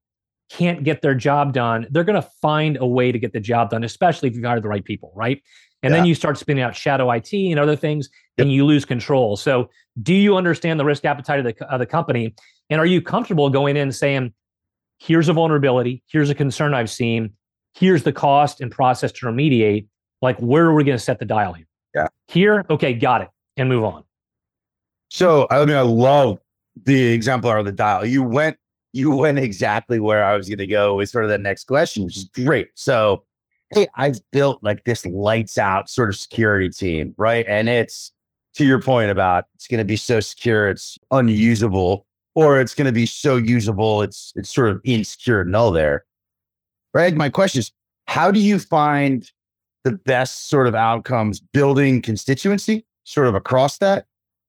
can't 0.50 0.82
get 0.84 1.02
their 1.02 1.14
job 1.14 1.52
done, 1.52 1.86
they're 1.90 2.04
going 2.04 2.20
to 2.20 2.28
find 2.40 2.78
a 2.80 2.86
way 2.86 3.12
to 3.12 3.18
get 3.18 3.32
the 3.32 3.40
job 3.40 3.70
done, 3.70 3.84
especially 3.84 4.28
if 4.28 4.34
you 4.34 4.44
hire 4.44 4.60
the 4.60 4.68
right 4.68 4.84
people, 4.84 5.12
right? 5.14 5.42
And 5.82 5.92
yeah. 5.92 5.98
then 5.98 6.06
you 6.06 6.14
start 6.14 6.38
spinning 6.38 6.62
out 6.62 6.74
shadow 6.74 7.10
IT 7.10 7.32
and 7.32 7.58
other 7.58 7.76
things, 7.76 8.08
yep. 8.36 8.44
and 8.44 8.52
you 8.52 8.64
lose 8.64 8.84
control. 8.84 9.36
So, 9.36 9.70
do 10.02 10.14
you 10.14 10.36
understand 10.36 10.80
the 10.80 10.84
risk 10.84 11.04
appetite 11.04 11.38
of 11.38 11.44
the, 11.44 11.66
of 11.66 11.78
the 11.78 11.86
company? 11.86 12.34
And 12.70 12.80
are 12.80 12.86
you 12.86 13.00
comfortable 13.00 13.50
going 13.50 13.76
in 13.76 13.82
and 13.82 13.94
saying, 13.94 14.32
here's 14.98 15.28
a 15.28 15.32
vulnerability, 15.32 16.02
here's 16.06 16.30
a 16.30 16.34
concern 16.34 16.74
I've 16.74 16.90
seen, 16.90 17.32
here's 17.74 18.02
the 18.02 18.12
cost 18.12 18.60
and 18.60 18.70
process 18.70 19.12
to 19.12 19.26
remediate? 19.26 19.86
Like, 20.20 20.38
where 20.38 20.66
are 20.66 20.74
we 20.74 20.84
going 20.84 20.98
to 20.98 21.02
set 21.02 21.20
the 21.20 21.24
dial 21.24 21.52
here? 21.52 21.66
Yeah. 21.94 22.06
Here, 22.26 22.66
okay, 22.70 22.92
got 22.94 23.22
it, 23.22 23.28
and 23.56 23.68
move 23.68 23.84
on. 23.84 24.04
So, 25.10 25.46
I 25.50 25.64
mean, 25.64 25.76
I 25.76 25.82
love 25.82 26.38
the 26.84 27.12
example 27.12 27.50
of 27.50 27.64
the 27.64 27.72
dial. 27.72 28.04
You 28.04 28.22
went 28.22 28.56
you 28.98 29.12
went 29.12 29.38
exactly 29.38 30.00
where 30.00 30.24
I 30.24 30.36
was 30.36 30.48
going 30.48 30.58
to 30.58 30.66
go 30.66 30.96
with 30.96 31.08
sort 31.08 31.24
of 31.24 31.30
the 31.30 31.38
next 31.38 31.64
question, 31.64 32.04
which 32.04 32.16
is 32.16 32.24
great. 32.24 32.68
So, 32.74 33.24
hey, 33.70 33.86
I've 33.94 34.18
built 34.32 34.62
like 34.62 34.84
this 34.84 35.06
lights 35.06 35.56
out 35.56 35.88
sort 35.88 36.08
of 36.08 36.16
security 36.16 36.68
team, 36.68 37.14
right? 37.16 37.46
And 37.48 37.68
it's 37.68 38.12
to 38.54 38.64
your 38.64 38.82
point 38.82 39.10
about 39.10 39.44
it's 39.54 39.68
going 39.68 39.78
to 39.78 39.84
be 39.84 39.96
so 39.96 40.18
secure, 40.18 40.68
it's 40.68 40.98
unusable, 41.12 42.06
or 42.34 42.60
it's 42.60 42.74
going 42.74 42.86
to 42.86 42.92
be 42.92 43.06
so 43.06 43.36
usable, 43.36 44.02
it's 44.02 44.32
it's 44.34 44.52
sort 44.52 44.70
of 44.70 44.80
insecure, 44.84 45.44
null 45.44 45.70
there, 45.70 46.04
right? 46.92 47.14
My 47.14 47.28
question 47.28 47.60
is, 47.60 47.70
how 48.06 48.32
do 48.32 48.40
you 48.40 48.58
find 48.58 49.30
the 49.84 49.92
best 49.92 50.48
sort 50.48 50.66
of 50.66 50.74
outcomes 50.74 51.38
building 51.38 52.02
constituency 52.02 52.84
sort 53.04 53.28
of 53.28 53.36
across 53.36 53.78
that? 53.78 54.06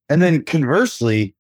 And 0.10 0.24
then 0.24 0.44
conversely, 0.44 1.36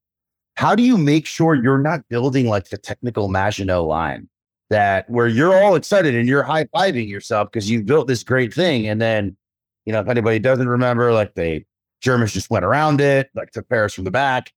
how 0.59 0.75
do 0.75 0.83
you 0.83 0.97
make 0.97 1.25
sure 1.25 1.55
you're 1.55 1.77
not 1.77 2.01
building 2.09 2.49
like 2.49 2.67
the 2.67 2.77
technical 2.77 3.29
Maginot 3.29 3.85
line 3.85 4.27
that 4.69 5.09
where 5.09 5.29
you're 5.29 5.57
all 5.63 5.75
excited 5.75 6.13
and 6.13 6.27
you're 6.27 6.43
high 6.43 6.65
fiving 6.65 7.07
yourself 7.07 7.49
because 7.49 7.69
you 7.69 7.81
built 7.81 8.07
this 8.07 8.23
great 8.23 8.53
thing. 8.53 8.85
And 8.85 9.01
then, 9.01 9.37
you 9.85 9.93
know, 9.93 10.01
if 10.01 10.09
anybody 10.09 10.37
doesn't 10.37 10.67
remember, 10.67 11.13
like 11.13 11.33
the 11.35 11.63
Germans 12.01 12.33
just 12.33 12.49
went 12.49 12.65
around 12.65 12.99
it, 12.99 13.29
like 13.35 13.51
took 13.51 13.69
Paris 13.69 13.93
from 13.93 14.03
the 14.03 14.11
back. 14.11 14.51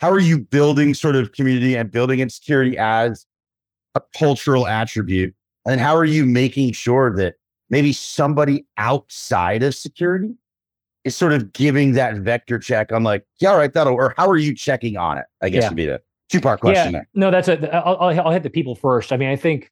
How 0.00 0.10
are 0.10 0.18
you 0.18 0.38
building 0.38 0.92
sort 0.92 1.16
of 1.16 1.32
community 1.32 1.78
and 1.78 1.90
building 1.90 2.20
insecurity 2.20 2.76
as 2.76 3.24
a 3.94 4.02
cultural 4.18 4.66
attribute? 4.66 5.34
And 5.66 5.80
how 5.80 5.96
are 5.96 6.04
you 6.04 6.26
making 6.26 6.72
sure 6.72 7.16
that 7.16 7.36
maybe 7.70 7.94
somebody 7.94 8.66
outside 8.76 9.62
of 9.62 9.74
security 9.74 10.34
is 11.04 11.16
sort 11.16 11.32
of 11.32 11.52
giving 11.52 11.92
that 11.92 12.16
vector 12.16 12.58
check. 12.58 12.92
I'm 12.92 13.04
like, 13.04 13.24
yeah, 13.40 13.50
all 13.50 13.56
right, 13.56 13.72
that'll, 13.72 13.94
or 13.94 14.14
how 14.16 14.28
are 14.28 14.36
you 14.36 14.54
checking 14.54 14.96
on 14.96 15.18
it? 15.18 15.24
I 15.40 15.48
guess 15.48 15.62
yeah. 15.62 15.68
would 15.68 15.76
be 15.76 15.86
the 15.86 16.00
two 16.28 16.40
part 16.40 16.60
question 16.60 16.92
yeah. 16.92 16.98
there. 16.98 17.08
No, 17.14 17.30
that's 17.30 17.48
a, 17.48 17.74
I'll, 17.74 18.20
I'll 18.20 18.32
hit 18.32 18.42
the 18.42 18.50
people 18.50 18.74
first. 18.74 19.12
I 19.12 19.16
mean, 19.16 19.28
I 19.28 19.36
think 19.36 19.70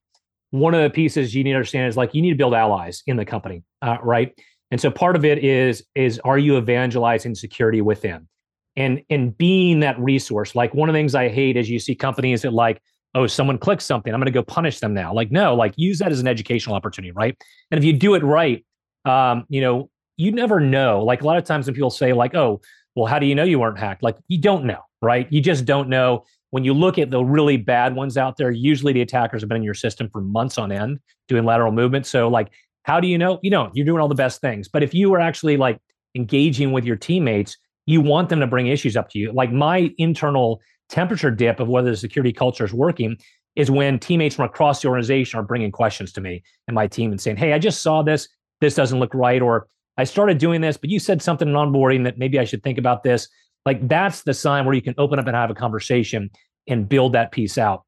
one 0.50 0.74
of 0.74 0.82
the 0.82 0.90
pieces 0.90 1.34
you 1.34 1.44
need 1.44 1.50
to 1.50 1.56
understand 1.56 1.88
is 1.88 1.96
like, 1.96 2.14
you 2.14 2.22
need 2.22 2.30
to 2.30 2.36
build 2.36 2.54
allies 2.54 3.02
in 3.06 3.16
the 3.16 3.24
company, 3.24 3.62
uh, 3.82 3.98
right? 4.02 4.32
And 4.70 4.80
so 4.80 4.90
part 4.90 5.16
of 5.16 5.24
it 5.24 5.44
is, 5.44 5.84
is 5.94 6.18
are 6.20 6.38
you 6.38 6.56
evangelizing 6.56 7.34
security 7.34 7.80
within? 7.80 8.28
And, 8.76 9.02
and 9.10 9.36
being 9.36 9.80
that 9.80 9.98
resource, 9.98 10.54
like 10.54 10.74
one 10.74 10.88
of 10.88 10.92
the 10.92 10.98
things 10.98 11.14
I 11.14 11.28
hate 11.28 11.56
is 11.56 11.68
you 11.68 11.78
see 11.78 11.94
companies 11.94 12.42
that 12.42 12.52
like, 12.52 12.80
oh, 13.14 13.26
someone 13.26 13.58
clicks 13.58 13.84
something, 13.84 14.12
I'm 14.12 14.20
going 14.20 14.26
to 14.26 14.30
go 14.32 14.42
punish 14.42 14.80
them 14.80 14.92
now. 14.92 15.12
Like, 15.14 15.30
no, 15.30 15.54
like 15.54 15.72
use 15.76 15.98
that 16.00 16.12
as 16.12 16.20
an 16.20 16.26
educational 16.26 16.76
opportunity, 16.76 17.12
right? 17.12 17.36
And 17.70 17.78
if 17.78 17.84
you 17.84 17.92
do 17.92 18.14
it 18.14 18.22
right, 18.22 18.64
um, 19.04 19.44
you 19.48 19.60
know, 19.60 19.88
you 20.16 20.32
never 20.32 20.60
know. 20.60 21.02
Like 21.02 21.22
a 21.22 21.26
lot 21.26 21.36
of 21.36 21.44
times 21.44 21.66
when 21.66 21.74
people 21.74 21.90
say, 21.90 22.12
like, 22.12 22.34
oh, 22.34 22.60
well, 22.94 23.06
how 23.06 23.18
do 23.18 23.26
you 23.26 23.34
know 23.34 23.44
you 23.44 23.58
weren't 23.58 23.78
hacked? 23.78 24.02
Like 24.02 24.16
you 24.28 24.40
don't 24.40 24.64
know, 24.64 24.80
right? 25.02 25.30
You 25.30 25.40
just 25.40 25.64
don't 25.64 25.88
know. 25.88 26.24
when 26.50 26.64
you 26.64 26.72
look 26.72 26.96
at 26.96 27.10
the 27.10 27.22
really 27.22 27.56
bad 27.56 27.94
ones 27.94 28.16
out 28.16 28.36
there, 28.36 28.50
usually 28.50 28.92
the 28.92 29.02
attackers 29.02 29.42
have 29.42 29.48
been 29.48 29.58
in 29.58 29.62
your 29.62 29.74
system 29.74 30.08
for 30.10 30.20
months 30.20 30.56
on 30.58 30.72
end 30.72 31.00
doing 31.28 31.44
lateral 31.44 31.72
movement. 31.72 32.06
So, 32.06 32.28
like, 32.28 32.48
how 32.84 33.00
do 33.00 33.08
you 33.08 33.18
know? 33.18 33.38
You 33.42 33.50
know, 33.50 33.70
you're 33.74 33.84
doing 33.84 34.00
all 34.00 34.08
the 34.08 34.14
best 34.14 34.40
things. 34.40 34.68
But 34.68 34.82
if 34.82 34.94
you 34.94 35.12
are 35.14 35.20
actually 35.20 35.56
like 35.56 35.78
engaging 36.14 36.72
with 36.72 36.84
your 36.84 36.96
teammates, 36.96 37.58
you 37.84 38.00
want 38.00 38.28
them 38.28 38.40
to 38.40 38.46
bring 38.46 38.68
issues 38.68 38.96
up 38.96 39.10
to 39.10 39.18
you. 39.18 39.32
Like 39.32 39.52
my 39.52 39.92
internal 39.98 40.60
temperature 40.88 41.30
dip 41.30 41.60
of 41.60 41.68
whether 41.68 41.90
the 41.90 41.96
security 41.96 42.32
culture 42.32 42.64
is 42.64 42.72
working 42.72 43.16
is 43.56 43.70
when 43.70 43.98
teammates 43.98 44.36
from 44.36 44.44
across 44.44 44.82
the 44.82 44.88
organization 44.88 45.40
are 45.40 45.42
bringing 45.42 45.72
questions 45.72 46.12
to 46.12 46.20
me 46.20 46.42
and 46.68 46.74
my 46.74 46.86
team 46.86 47.10
and 47.10 47.20
saying, 47.20 47.36
Hey, 47.36 47.52
I 47.52 47.58
just 47.58 47.82
saw 47.82 48.02
this. 48.02 48.28
This 48.60 48.74
doesn't 48.74 48.98
look 48.98 49.14
right. 49.14 49.42
Or 49.42 49.66
I 49.98 50.04
started 50.04 50.38
doing 50.38 50.60
this, 50.60 50.76
but 50.76 50.90
you 50.90 50.98
said 50.98 51.22
something 51.22 51.48
in 51.48 51.54
onboarding 51.54 52.04
that 52.04 52.18
maybe 52.18 52.38
I 52.38 52.44
should 52.44 52.62
think 52.62 52.78
about 52.78 53.02
this. 53.02 53.28
Like 53.64 53.86
that's 53.88 54.22
the 54.22 54.34
sign 54.34 54.64
where 54.64 54.74
you 54.74 54.82
can 54.82 54.94
open 54.98 55.18
up 55.18 55.26
and 55.26 55.34
have 55.34 55.50
a 55.50 55.54
conversation 55.54 56.30
and 56.68 56.88
build 56.88 57.12
that 57.14 57.32
piece 57.32 57.58
out. 57.58 57.84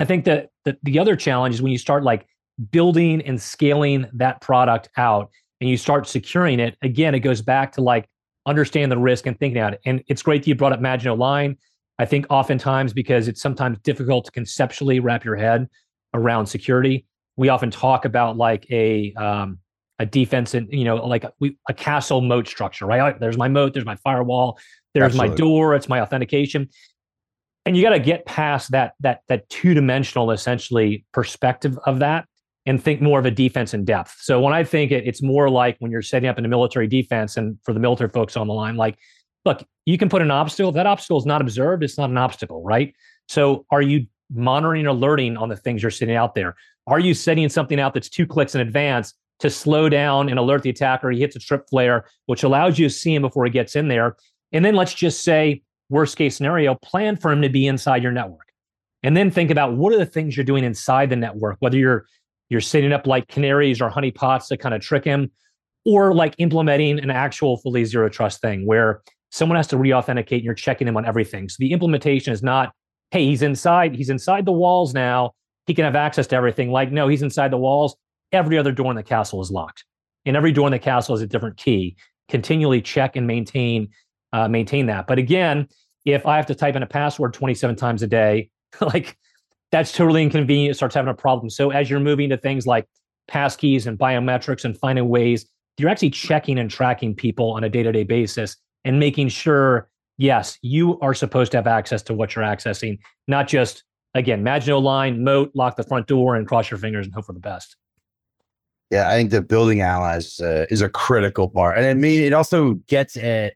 I 0.00 0.04
think 0.04 0.24
that 0.24 0.50
the, 0.64 0.76
the 0.82 0.98
other 0.98 1.16
challenge 1.16 1.56
is 1.56 1.62
when 1.62 1.72
you 1.72 1.78
start 1.78 2.02
like 2.02 2.26
building 2.70 3.22
and 3.22 3.40
scaling 3.40 4.06
that 4.14 4.40
product 4.40 4.88
out 4.96 5.30
and 5.60 5.70
you 5.70 5.76
start 5.76 6.06
securing 6.06 6.60
it, 6.60 6.76
again, 6.82 7.14
it 7.14 7.20
goes 7.20 7.40
back 7.40 7.72
to 7.72 7.80
like 7.80 8.08
understand 8.46 8.90
the 8.90 8.98
risk 8.98 9.26
and 9.26 9.38
thinking 9.38 9.58
about 9.58 9.74
it. 9.74 9.80
And 9.84 10.02
it's 10.08 10.22
great 10.22 10.42
that 10.42 10.48
you 10.48 10.54
brought 10.54 10.72
up 10.72 10.80
Maginot 10.80 11.18
Line. 11.18 11.56
I 11.98 12.04
think 12.04 12.26
oftentimes 12.30 12.92
because 12.92 13.28
it's 13.28 13.42
sometimes 13.42 13.78
difficult 13.80 14.24
to 14.26 14.30
conceptually 14.30 15.00
wrap 15.00 15.24
your 15.24 15.36
head 15.36 15.68
around 16.14 16.46
security. 16.46 17.06
We 17.36 17.48
often 17.48 17.70
talk 17.70 18.04
about 18.04 18.36
like 18.36 18.66
a 18.70 19.12
um, 19.14 19.58
a 19.98 20.06
defense 20.06 20.54
and 20.54 20.68
you 20.70 20.84
know 20.84 20.96
like 20.96 21.24
a, 21.24 21.32
a 21.68 21.74
castle 21.74 22.20
moat 22.20 22.46
structure, 22.46 22.86
right? 22.86 23.18
There's 23.18 23.36
my 23.36 23.48
moat, 23.48 23.74
there's 23.74 23.86
my 23.86 23.96
firewall, 23.96 24.58
there's 24.94 25.06
Absolutely. 25.06 25.30
my 25.30 25.36
door, 25.36 25.74
it's 25.74 25.88
my 25.88 26.00
authentication, 26.00 26.68
and 27.66 27.76
you 27.76 27.82
got 27.82 27.90
to 27.90 28.00
get 28.00 28.26
past 28.26 28.70
that 28.72 28.94
that 29.00 29.22
that 29.28 29.48
two 29.48 29.74
dimensional 29.74 30.30
essentially 30.30 31.04
perspective 31.12 31.78
of 31.86 31.98
that 31.98 32.26
and 32.66 32.82
think 32.82 33.00
more 33.00 33.18
of 33.18 33.24
a 33.24 33.30
defense 33.30 33.72
in 33.72 33.84
depth. 33.84 34.16
So 34.20 34.40
when 34.40 34.52
I 34.52 34.62
think 34.62 34.92
it, 34.92 35.06
it's 35.06 35.22
more 35.22 35.48
like 35.48 35.76
when 35.78 35.90
you're 35.90 36.02
setting 36.02 36.28
up 36.28 36.38
in 36.38 36.44
a 36.44 36.48
military 36.48 36.86
defense, 36.86 37.36
and 37.36 37.58
for 37.62 37.72
the 37.72 37.80
military 37.80 38.10
folks 38.10 38.36
on 38.36 38.46
the 38.46 38.54
line, 38.54 38.76
like 38.76 38.98
look, 39.44 39.64
you 39.86 39.98
can 39.98 40.08
put 40.08 40.22
an 40.22 40.30
obstacle. 40.30 40.68
If 40.68 40.74
that 40.74 40.86
obstacle 40.86 41.18
is 41.18 41.26
not 41.26 41.40
observed, 41.40 41.82
it's 41.82 41.98
not 41.98 42.10
an 42.10 42.18
obstacle, 42.18 42.62
right? 42.62 42.94
So 43.28 43.64
are 43.70 43.82
you 43.82 44.06
monitoring 44.30 44.80
and 44.80 44.88
alerting 44.88 45.36
on 45.36 45.48
the 45.48 45.56
things 45.56 45.82
you're 45.82 45.90
sitting 45.90 46.14
out 46.14 46.34
there? 46.34 46.54
Are 46.86 46.98
you 46.98 47.14
setting 47.14 47.48
something 47.48 47.80
out 47.80 47.94
that's 47.94 48.08
two 48.08 48.26
clicks 48.26 48.54
in 48.54 48.60
advance 48.60 49.14
to 49.40 49.50
slow 49.50 49.88
down 49.88 50.28
and 50.28 50.38
alert 50.38 50.62
the 50.62 50.70
attacker? 50.70 51.10
He 51.10 51.20
hits 51.20 51.36
a 51.36 51.38
trip 51.38 51.68
flare, 51.68 52.04
which 52.26 52.42
allows 52.42 52.78
you 52.78 52.88
to 52.88 52.94
see 52.94 53.14
him 53.14 53.22
before 53.22 53.44
he 53.44 53.50
gets 53.50 53.76
in 53.76 53.88
there. 53.88 54.16
And 54.52 54.64
then 54.64 54.74
let's 54.74 54.94
just 54.94 55.22
say, 55.22 55.62
worst 55.90 56.16
case 56.16 56.36
scenario, 56.36 56.74
plan 56.76 57.16
for 57.16 57.30
him 57.30 57.42
to 57.42 57.48
be 57.48 57.66
inside 57.66 58.02
your 58.02 58.12
network. 58.12 58.52
And 59.02 59.16
then 59.16 59.30
think 59.30 59.50
about 59.50 59.76
what 59.76 59.92
are 59.92 59.98
the 59.98 60.06
things 60.06 60.36
you're 60.36 60.44
doing 60.44 60.64
inside 60.64 61.10
the 61.10 61.16
network, 61.16 61.56
whether 61.60 61.76
you're 61.76 62.06
you're 62.50 62.60
setting 62.60 62.92
up 62.92 63.06
like 63.06 63.28
canaries 63.28 63.80
or 63.80 63.90
honeypots 63.90 64.48
to 64.48 64.56
kind 64.56 64.74
of 64.74 64.80
trick 64.80 65.04
him, 65.04 65.30
or 65.84 66.14
like 66.14 66.34
implementing 66.38 66.98
an 66.98 67.10
actual 67.10 67.58
fully 67.58 67.84
zero 67.84 68.08
trust 68.08 68.40
thing 68.40 68.66
where 68.66 69.02
someone 69.30 69.56
has 69.56 69.66
to 69.66 69.76
re-authenticate 69.76 70.38
and 70.38 70.44
you're 70.44 70.54
checking 70.54 70.88
him 70.88 70.96
on 70.96 71.04
everything. 71.04 71.48
So 71.48 71.56
the 71.60 71.72
implementation 71.72 72.32
is 72.32 72.42
not, 72.42 72.72
hey, 73.10 73.26
he's 73.26 73.42
inside, 73.42 73.94
he's 73.94 74.10
inside 74.10 74.46
the 74.46 74.52
walls 74.52 74.94
now. 74.94 75.32
He 75.66 75.74
can 75.74 75.84
have 75.84 75.96
access 75.96 76.26
to 76.28 76.36
everything. 76.36 76.70
Like, 76.70 76.90
no, 76.90 77.08
he's 77.08 77.20
inside 77.20 77.50
the 77.50 77.58
walls. 77.58 77.94
Every 78.32 78.58
other 78.58 78.72
door 78.72 78.90
in 78.90 78.96
the 78.96 79.02
castle 79.02 79.40
is 79.40 79.50
locked. 79.50 79.84
And 80.26 80.36
every 80.36 80.52
door 80.52 80.66
in 80.66 80.72
the 80.72 80.78
castle 80.78 81.14
has 81.14 81.22
a 81.22 81.26
different 81.26 81.56
key. 81.56 81.96
Continually 82.28 82.82
check 82.82 83.16
and 83.16 83.26
maintain 83.26 83.88
uh, 84.32 84.46
maintain 84.46 84.86
that. 84.86 85.06
But 85.06 85.18
again, 85.18 85.68
if 86.04 86.26
I 86.26 86.36
have 86.36 86.46
to 86.46 86.54
type 86.54 86.76
in 86.76 86.82
a 86.82 86.86
password 86.86 87.32
27 87.32 87.76
times 87.76 88.02
a 88.02 88.06
day, 88.06 88.50
like 88.80 89.16
that's 89.70 89.92
totally 89.92 90.22
inconvenient. 90.22 90.72
It 90.72 90.74
starts 90.74 90.94
having 90.94 91.10
a 91.10 91.14
problem. 91.14 91.50
So 91.50 91.70
as 91.70 91.90
you're 91.90 92.00
moving 92.00 92.30
to 92.30 92.36
things 92.36 92.66
like 92.66 92.86
passkeys 93.30 93.86
and 93.86 93.98
biometrics 93.98 94.64
and 94.64 94.76
finding 94.76 95.08
ways, 95.08 95.46
you're 95.78 95.90
actually 95.90 96.10
checking 96.10 96.58
and 96.58 96.70
tracking 96.70 97.14
people 97.14 97.52
on 97.52 97.64
a 97.64 97.68
day-to-day 97.68 98.04
basis 98.04 98.56
and 98.84 98.98
making 98.98 99.28
sure, 99.28 99.88
yes, 100.16 100.58
you 100.62 100.98
are 101.00 101.14
supposed 101.14 101.52
to 101.52 101.58
have 101.58 101.66
access 101.66 102.02
to 102.04 102.14
what 102.14 102.34
you're 102.34 102.44
accessing, 102.44 102.98
not 103.28 103.46
just 103.46 103.84
again, 104.14 104.42
Maginot 104.42 104.82
line, 104.82 105.22
moat, 105.22 105.50
lock 105.54 105.76
the 105.76 105.82
front 105.82 106.06
door, 106.06 106.34
and 106.34 106.48
cross 106.48 106.70
your 106.70 106.78
fingers 106.78 107.06
and 107.06 107.14
hope 107.14 107.26
for 107.26 107.32
the 107.32 107.40
best. 107.40 107.76
Yeah, 108.90 109.08
I 109.08 109.12
think 109.12 109.30
the 109.30 109.42
building 109.42 109.80
allies 109.80 110.40
uh, 110.40 110.66
is 110.70 110.80
a 110.80 110.88
critical 110.88 111.48
part, 111.48 111.76
and 111.76 111.86
I 111.86 111.94
mean 111.94 112.22
it 112.22 112.32
also 112.32 112.74
gets 112.86 113.16
at 113.16 113.54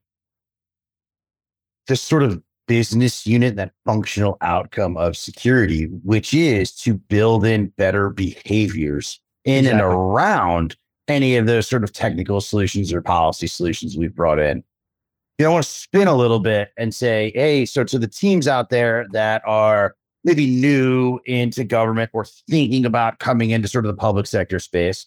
this 1.86 2.02
sort 2.02 2.22
of 2.22 2.42
business 2.68 3.26
unit, 3.26 3.56
that 3.56 3.72
functional 3.84 4.36
outcome 4.40 4.96
of 4.96 5.16
security, 5.16 5.84
which 6.04 6.32
is 6.32 6.72
to 6.72 6.94
build 6.94 7.44
in 7.44 7.68
better 7.76 8.10
behaviors 8.10 9.20
in 9.44 9.64
exactly. 9.64 9.80
and 9.80 9.80
around 9.80 10.76
any 11.08 11.36
of 11.36 11.46
those 11.46 11.66
sort 11.66 11.82
of 11.82 11.92
technical 11.92 12.40
solutions 12.40 12.92
or 12.92 13.02
policy 13.02 13.46
solutions 13.46 13.96
we've 13.96 14.14
brought 14.14 14.38
in 14.38 14.62
you 15.38 15.44
know, 15.44 15.50
I 15.50 15.54
want 15.54 15.64
to 15.64 15.70
spin 15.70 16.08
a 16.08 16.14
little 16.14 16.38
bit 16.38 16.70
and 16.76 16.94
say, 16.94 17.32
hey, 17.34 17.64
so 17.64 17.84
to 17.84 17.98
the 17.98 18.06
teams 18.06 18.46
out 18.46 18.70
there 18.70 19.06
that 19.10 19.42
are 19.46 19.96
maybe 20.24 20.46
new 20.46 21.18
into 21.26 21.64
government 21.64 22.10
or 22.12 22.24
thinking 22.48 22.84
about 22.84 23.18
coming 23.18 23.50
into 23.50 23.66
sort 23.66 23.84
of 23.84 23.90
the 23.90 23.98
public 23.98 24.26
sector 24.26 24.60
space, 24.60 25.06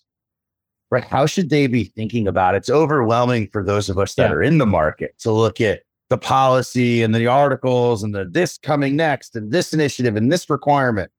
right? 0.95 1.03
How 1.03 1.25
should 1.25 1.49
they 1.49 1.67
be 1.67 1.83
thinking 1.83 2.27
about 2.27 2.55
it? 2.55 2.59
It's 2.59 2.69
overwhelming 2.69 3.49
for 3.51 3.63
those 3.63 3.89
of 3.89 3.99
us 3.99 4.15
that 4.15 4.29
yeah. 4.29 4.35
are 4.35 4.41
in 4.41 4.57
the 4.57 4.65
market 4.65 5.17
to 5.19 5.31
look 5.31 5.59
at 5.59 5.81
the 6.09 6.17
policy 6.17 7.03
and 7.03 7.13
the 7.13 7.27
articles 7.27 8.01
and 8.01 8.15
the 8.15 8.25
this 8.25 8.57
coming 8.57 8.95
next 8.95 9.35
and 9.35 9.51
this 9.51 9.73
initiative 9.73 10.15
and 10.15 10.31
this 10.31 10.49
requirement. 10.49 11.11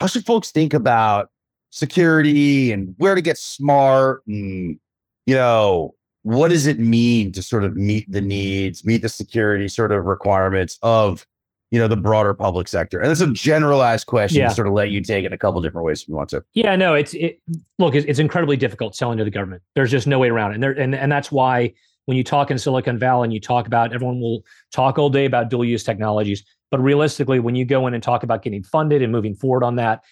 How 0.00 0.08
should 0.08 0.26
folks 0.26 0.50
think 0.50 0.74
about 0.74 1.30
security 1.70 2.72
and 2.72 2.94
where 2.98 3.14
to 3.14 3.22
get 3.22 3.38
smart 3.38 4.22
and 4.26 4.78
you 5.26 5.34
know 5.34 5.94
what 6.22 6.48
does 6.48 6.66
it 6.66 6.78
mean 6.78 7.32
to 7.32 7.42
sort 7.42 7.64
of 7.64 7.76
meet 7.76 8.10
the 8.10 8.20
needs, 8.20 8.84
meet 8.84 9.02
the 9.02 9.08
security 9.08 9.68
sort 9.68 9.92
of 9.92 10.04
requirements 10.04 10.78
of 10.82 11.26
you 11.72 11.78
know 11.78 11.88
the 11.88 11.96
broader 11.96 12.34
public 12.34 12.68
sector? 12.68 13.00
And 13.00 13.10
it's 13.10 13.22
a 13.22 13.32
generalized 13.32 14.06
question 14.06 14.40
yeah. 14.40 14.48
to 14.48 14.54
sort 14.54 14.68
of 14.68 14.74
let 14.74 14.90
you 14.90 15.00
take 15.00 15.24
it 15.24 15.32
a 15.32 15.38
couple 15.38 15.60
different 15.62 15.86
ways 15.86 16.02
if 16.02 16.08
you 16.08 16.14
want 16.14 16.28
to. 16.28 16.44
Yeah, 16.54 16.76
no, 16.76 16.94
it's 16.94 17.14
it, 17.14 17.40
look, 17.78 17.94
it's, 17.94 18.06
it's 18.06 18.18
incredibly 18.18 18.56
difficult 18.56 18.94
selling 18.94 19.18
to 19.18 19.24
the 19.24 19.30
government. 19.30 19.62
There's 19.74 19.90
just 19.90 20.06
no 20.06 20.18
way 20.18 20.28
around 20.28 20.52
it, 20.52 20.54
and 20.54 20.62
there 20.62 20.72
and 20.72 20.94
and 20.94 21.10
that's 21.10 21.32
why 21.32 21.72
when 22.04 22.16
you 22.16 22.22
talk 22.22 22.50
in 22.50 22.58
Silicon 22.58 22.98
Valley 22.98 23.24
and 23.24 23.32
you 23.32 23.40
talk 23.40 23.66
about 23.66 23.94
everyone 23.94 24.20
will 24.20 24.44
talk 24.72 24.98
all 24.98 25.08
day 25.08 25.24
about 25.24 25.48
dual 25.48 25.64
use 25.64 25.82
technologies, 25.82 26.44
but 26.70 26.80
realistically, 26.80 27.40
when 27.40 27.54
you 27.54 27.64
go 27.64 27.86
in 27.86 27.94
and 27.94 28.02
talk 28.02 28.22
about 28.22 28.42
getting 28.42 28.62
funded 28.62 29.02
and 29.02 29.10
moving 29.10 29.34
forward 29.34 29.64
on 29.64 29.76
that, 29.76 30.02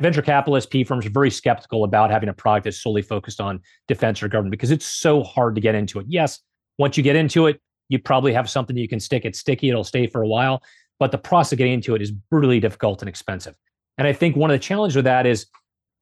venture 0.00 0.22
capitalists, 0.22 0.68
P 0.68 0.82
firms 0.82 1.04
are 1.04 1.10
very 1.10 1.30
skeptical 1.30 1.84
about 1.84 2.10
having 2.10 2.28
a 2.30 2.32
product 2.32 2.64
that's 2.64 2.82
solely 2.82 3.02
focused 3.02 3.40
on 3.40 3.60
defense 3.86 4.22
or 4.22 4.28
government 4.28 4.52
because 4.52 4.70
it's 4.70 4.86
so 4.86 5.22
hard 5.22 5.54
to 5.56 5.60
get 5.60 5.74
into 5.74 5.98
it. 5.98 6.06
Yes, 6.08 6.40
once 6.78 6.96
you 6.96 7.02
get 7.02 7.16
into 7.16 7.46
it, 7.48 7.60
you 7.88 7.98
probably 7.98 8.32
have 8.32 8.48
something 8.48 8.76
you 8.76 8.88
can 8.88 9.00
stick. 9.00 9.24
It's 9.24 9.38
sticky, 9.38 9.68
it'll 9.68 9.84
stay 9.84 10.06
for 10.06 10.22
a 10.22 10.28
while, 10.28 10.62
but 11.02 11.10
the 11.10 11.18
process 11.18 11.50
of 11.50 11.58
getting 11.58 11.72
into 11.72 11.96
it 11.96 12.00
is 12.00 12.12
brutally 12.12 12.60
difficult 12.60 13.02
and 13.02 13.08
expensive. 13.08 13.56
And 13.98 14.06
I 14.06 14.12
think 14.12 14.36
one 14.36 14.52
of 14.52 14.54
the 14.54 14.60
challenges 14.60 14.94
with 14.94 15.04
that 15.04 15.26
is 15.26 15.46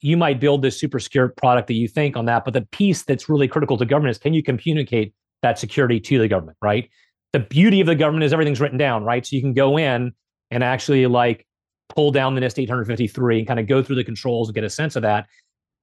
you 0.01 0.15
might 0.15 0.39
build 0.39 0.61
this 0.61 0.79
super 0.79 0.99
secure 0.99 1.29
product 1.29 1.69
that 1.69 1.73
you 1.73 1.87
think 1.87 2.15
on 2.15 2.25
that, 2.25 2.45
but 2.45 2.53
the 2.53 2.61
piece 2.71 3.01
that's 3.01 3.27
really 3.27 3.47
critical 3.47 3.79
to 3.79 3.85
government 3.85 4.11
is 4.11 4.19
can 4.19 4.35
you 4.35 4.43
communicate 4.43 5.15
that 5.41 5.57
security 5.57 5.99
to 5.99 6.19
the 6.19 6.27
government, 6.27 6.55
right? 6.61 6.87
The 7.33 7.39
beauty 7.39 7.81
of 7.81 7.87
the 7.87 7.95
government 7.95 8.25
is 8.25 8.31
everything's 8.31 8.61
written 8.61 8.77
down, 8.77 9.03
right? 9.03 9.25
So 9.25 9.35
you 9.35 9.41
can 9.41 9.55
go 9.55 9.79
in 9.79 10.13
and 10.51 10.63
actually 10.63 11.07
like 11.07 11.47
pull 11.89 12.11
down 12.11 12.35
the 12.35 12.41
NIST 12.41 12.59
853 12.59 13.39
and 13.39 13.47
kind 13.47 13.59
of 13.59 13.65
go 13.65 13.81
through 13.81 13.95
the 13.95 14.03
controls 14.03 14.49
and 14.49 14.53
get 14.53 14.63
a 14.63 14.69
sense 14.69 14.95
of 14.95 15.01
that. 15.01 15.25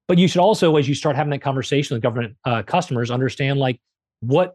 But 0.06 0.18
you 0.18 0.28
should 0.28 0.42
also, 0.42 0.76
as 0.76 0.88
you 0.88 0.94
start 0.94 1.16
having 1.16 1.32
that 1.32 1.42
conversation 1.42 1.96
with 1.96 2.04
government 2.04 2.37
uh, 2.44 2.62
customers, 2.62 3.10
understand 3.10 3.58
like 3.58 3.80
what 4.20 4.54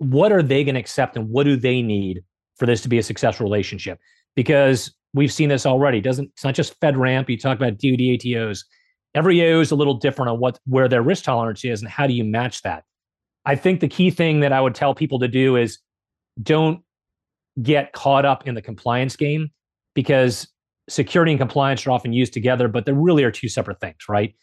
what 0.00 0.32
are 0.32 0.42
they 0.42 0.64
going 0.64 0.74
to 0.74 0.80
accept 0.80 1.16
and 1.16 1.30
what 1.30 1.44
do 1.44 1.56
they 1.56 1.80
need 1.80 2.22
for 2.58 2.66
this 2.66 2.80
to 2.82 2.88
be 2.88 2.98
a 2.98 3.02
successful 3.02 3.44
relationship? 3.44 3.98
Because 4.34 4.94
we've 5.14 5.32
seen 5.32 5.48
this 5.48 5.66
already. 5.66 5.98
It 5.98 6.04
doesn't 6.04 6.30
it's 6.34 6.44
not 6.44 6.54
just 6.54 6.78
FedRAMP. 6.80 7.28
You 7.28 7.38
talk 7.38 7.56
about 7.56 7.78
DoD 7.78 8.00
ATOs. 8.00 8.64
Every 9.14 9.40
AO 9.42 9.60
is 9.60 9.70
a 9.70 9.76
little 9.76 9.94
different 9.94 10.30
on 10.30 10.38
what 10.38 10.58
where 10.66 10.88
their 10.88 11.02
risk 11.02 11.24
tolerance 11.24 11.64
is 11.64 11.80
and 11.80 11.90
how 11.90 12.06
do 12.06 12.12
you 12.12 12.24
match 12.24 12.62
that. 12.62 12.84
I 13.44 13.56
think 13.56 13.80
the 13.80 13.88
key 13.88 14.10
thing 14.10 14.40
that 14.40 14.52
I 14.52 14.60
would 14.60 14.74
tell 14.74 14.94
people 14.94 15.18
to 15.20 15.28
do 15.28 15.56
is 15.56 15.78
don't 16.42 16.82
get 17.62 17.92
caught 17.92 18.24
up 18.24 18.46
in 18.46 18.54
the 18.54 18.62
compliance 18.62 19.16
game 19.16 19.48
because 19.94 20.48
security 20.88 21.32
and 21.32 21.40
compliance 21.40 21.86
are 21.86 21.90
often 21.90 22.12
used 22.12 22.32
together, 22.32 22.68
but 22.68 22.86
they 22.86 22.92
really 22.92 23.24
are 23.24 23.30
two 23.30 23.48
separate 23.48 23.80
things, 23.80 24.08
right? 24.08 24.34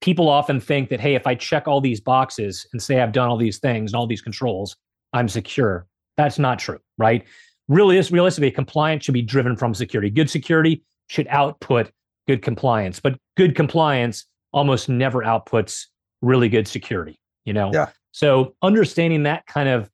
People 0.00 0.28
often 0.28 0.60
think 0.60 0.88
that, 0.88 1.00
hey, 1.00 1.14
if 1.14 1.26
I 1.26 1.34
check 1.34 1.68
all 1.68 1.80
these 1.80 2.00
boxes 2.00 2.66
and 2.72 2.82
say 2.82 3.00
I've 3.00 3.12
done 3.12 3.28
all 3.28 3.36
these 3.36 3.58
things 3.58 3.92
and 3.92 3.96
all 3.96 4.06
these 4.06 4.22
controls, 4.22 4.76
I'm 5.12 5.28
secure. 5.28 5.86
That's 6.16 6.38
not 6.38 6.58
true, 6.58 6.78
right? 6.98 7.24
Really, 7.68 7.96
is 7.96 8.10
realistically, 8.10 8.50
compliance 8.50 9.04
should 9.04 9.14
be 9.14 9.22
driven 9.22 9.56
from 9.56 9.74
security. 9.74 10.10
Good 10.10 10.28
security 10.28 10.82
should 11.08 11.26
output 11.28 11.90
good 12.26 12.42
compliance, 12.42 13.00
but 13.00 13.18
good 13.36 13.54
compliance 13.54 14.26
almost 14.52 14.88
never 14.88 15.22
outputs 15.22 15.86
really 16.20 16.48
good 16.48 16.68
security, 16.68 17.18
you 17.44 17.52
know? 17.52 17.70
Yeah. 17.72 17.90
So 18.12 18.54
understanding 18.62 19.22
that 19.24 19.46
kind 19.46 19.68
of 19.68 19.90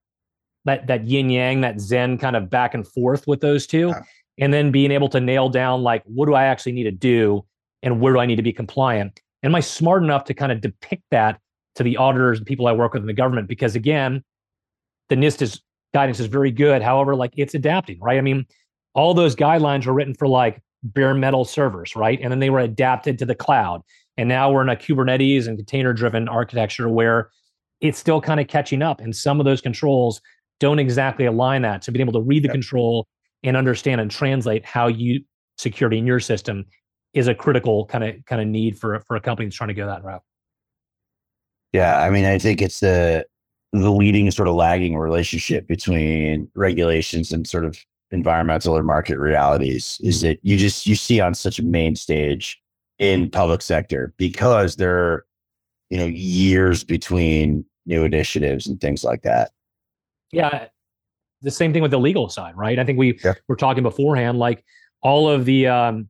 that 0.65 0.87
that 0.89 1.07
yin 1.07 1.31
yang, 1.31 1.61
that 1.61 1.81
zen 1.81 2.19
kind 2.19 2.37
of 2.37 2.51
back 2.51 2.75
and 2.75 2.87
forth 2.87 3.27
with 3.27 3.41
those 3.41 3.67
two, 3.67 3.89
yeah 3.89 4.03
and 4.39 4.55
then 4.55 4.71
being 4.71 4.91
able 4.91 5.09
to 5.09 5.21
nail 5.21 5.49
down 5.49 5.83
like 5.83 6.03
what 6.07 6.27
do 6.27 6.35
I 6.35 6.45
actually 6.45 6.73
need 6.73 6.85
to 6.85 6.93
do 6.93 7.45
and 7.83 8.01
where 8.01 8.13
do 8.13 8.21
I 8.21 8.27
need 8.27 8.37
to 8.37 8.43
be 8.43 8.53
compliant? 8.53 9.21
And 9.43 9.51
am 9.51 9.55
I 9.55 9.61
smart 9.61 10.03
enough 10.03 10.25
to 10.25 10.35
kind 10.35 10.51
of 10.51 10.61
depict 10.61 11.03
that 11.11 11.41
to 11.75 11.83
the 11.83 11.97
auditors 11.97 12.39
and 12.39 12.47
people 12.47 12.67
I 12.67 12.73
work 12.73 12.95
with 12.95 13.03
in 13.03 13.07
the 13.07 13.13
government? 13.13 13.49
Because 13.49 13.75
again, 13.75 14.25
the 15.09 15.17
NIST 15.17 15.43
is 15.43 15.61
guidance 15.95 16.21
is 16.21 16.27
very 16.27 16.51
good. 16.51 16.83
However, 16.83 17.15
like 17.15 17.33
it's 17.37 17.55
adapting, 17.55 17.99
right? 18.01 18.19
I 18.19 18.21
mean, 18.21 18.47
all 18.95 19.15
those 19.15 19.37
guidelines 19.37 19.87
were 19.87 19.93
written 19.93 20.15
for 20.15 20.29
like 20.29 20.61
bare 20.83 21.15
metal 21.15 21.45
servers, 21.45 21.97
right? 21.97 22.19
And 22.23 22.31
then 22.31 22.39
they 22.41 22.51
were 22.51 22.61
adapted 22.61 23.19
to 23.19 23.27
the 23.27 23.35
cloud. 23.35 23.83
And 24.17 24.29
now 24.29 24.51
we're 24.51 24.63
in 24.63 24.69
a 24.69 24.77
Kubernetes 24.77 25.47
and 25.47 25.57
container 25.57 25.93
driven 25.93 26.29
architecture 26.29 26.89
where 26.89 27.31
it's 27.81 27.99
still 27.99 28.21
kind 28.21 28.41
of 28.41 28.49
catching 28.49 28.83
up. 28.83 29.01
And 29.01 29.15
some 29.15 29.41
of 29.41 29.47
those 29.47 29.61
controls 29.61 30.21
don't 30.61 30.79
exactly 30.79 31.27
align 31.27 31.63
that. 31.63 31.85
So 31.85 31.93
being 31.93 32.01
able 32.01 32.21
to 32.21 32.27
read 32.27 32.43
the 32.43 32.49
yep. 32.49 32.55
control 32.55 33.07
and 33.45 33.57
understand 33.57 34.01
and 34.01 34.11
translate 34.11 34.65
how 34.65 34.89
you 34.89 35.21
security 35.57 35.99
in 35.99 36.07
your 36.07 36.21
system 36.21 36.65
is 37.15 37.29
a 37.29 37.35
critical 37.35 37.87
kind 37.87 38.05
of 38.05 38.17
kind 38.27 38.41
of 38.41 38.49
need 38.49 38.79
for 38.79 39.01
for 39.07 39.17
a 39.17 39.21
company 39.21 39.47
that's 39.47 39.57
trying 39.57 39.69
to 39.69 39.75
go 39.75 39.87
that 39.87 40.05
route. 40.05 40.23
Yeah, 41.73 42.01
I 42.01 42.11
mean, 42.11 42.25
I 42.25 42.39
think 42.39 42.63
it's 42.63 42.81
the 42.81 43.27
the 43.73 43.91
leading 43.91 44.31
sort 44.31 44.49
of 44.49 44.55
lagging 44.55 44.97
relationship 44.97 45.67
between 45.67 46.51
regulations 46.55 47.33
and 47.33 47.47
sort 47.47 47.65
of 47.65 47.79
environmental 48.11 48.77
or 48.77 48.83
market 48.83 49.19
realities 49.19 50.01
is 50.03 50.23
that 50.23 50.39
you 50.43 50.57
just 50.57 50.87
you 50.87 50.95
see 50.95 51.21
on 51.21 51.35
such 51.35 51.59
a 51.59 51.63
main 51.63 51.95
stage 51.95 52.61
in 52.99 53.31
public 53.31 53.61
sector 53.61 54.15
because 54.17 54.77
there 54.77 54.97
are 54.97 55.27
you 55.91 55.99
know 55.99 56.07
years 56.07 56.85
between 56.85 57.65
new 57.85 58.05
initiatives 58.05 58.67
and 58.67 58.81
things 58.81 59.05
like 59.05 59.23
that. 59.23 59.51
Yeah 60.33 60.69
the 61.43 61.51
same 61.51 61.73
thing 61.73 61.83
with 61.83 61.91
the 61.91 61.99
legal 61.99 62.29
side 62.29 62.57
right? 62.57 62.79
I 62.79 62.85
think 62.85 62.99
we 62.99 63.19
yeah. 63.25 63.35
were 63.49 63.57
talking 63.57 63.83
beforehand 63.83 64.39
like 64.39 64.65
all 65.03 65.29
of 65.29 65.45
the 65.45 65.67
um 65.67 66.09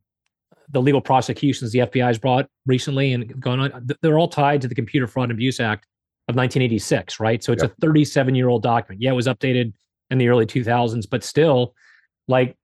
the 0.71 0.81
legal 0.83 1.01
prosecutions 1.01 1.73
the 1.73 1.79
fbi 1.81 2.07
has 2.07 2.19
brought 2.19 2.47
recently 2.67 3.13
and 3.13 3.39
going 3.41 3.61
on 3.61 3.89
they're 4.03 4.19
all 4.19 4.29
tied 4.29 4.61
to 4.61 4.69
the 4.69 4.75
computer 4.75 5.07
fraud 5.07 5.25
and 5.25 5.33
abuse 5.33 5.61
act 5.61 5.87
of 6.29 6.37
1986 6.37 7.19
right 7.21 7.43
so 7.43 7.53
it's 7.53 7.63
yeah. 7.63 7.71
a 7.71 7.81
37 7.81 8.35
year 8.35 8.49
old 8.49 8.63
document 8.63 9.01
yeah 9.01 9.11
it 9.11 9.15
was 9.15 9.27
updated 9.27 9.73
in 10.11 10.19
the 10.19 10.29
early 10.29 10.47
2000s 10.47 11.09
but 11.11 11.25
still 11.25 11.75
like 12.29 12.57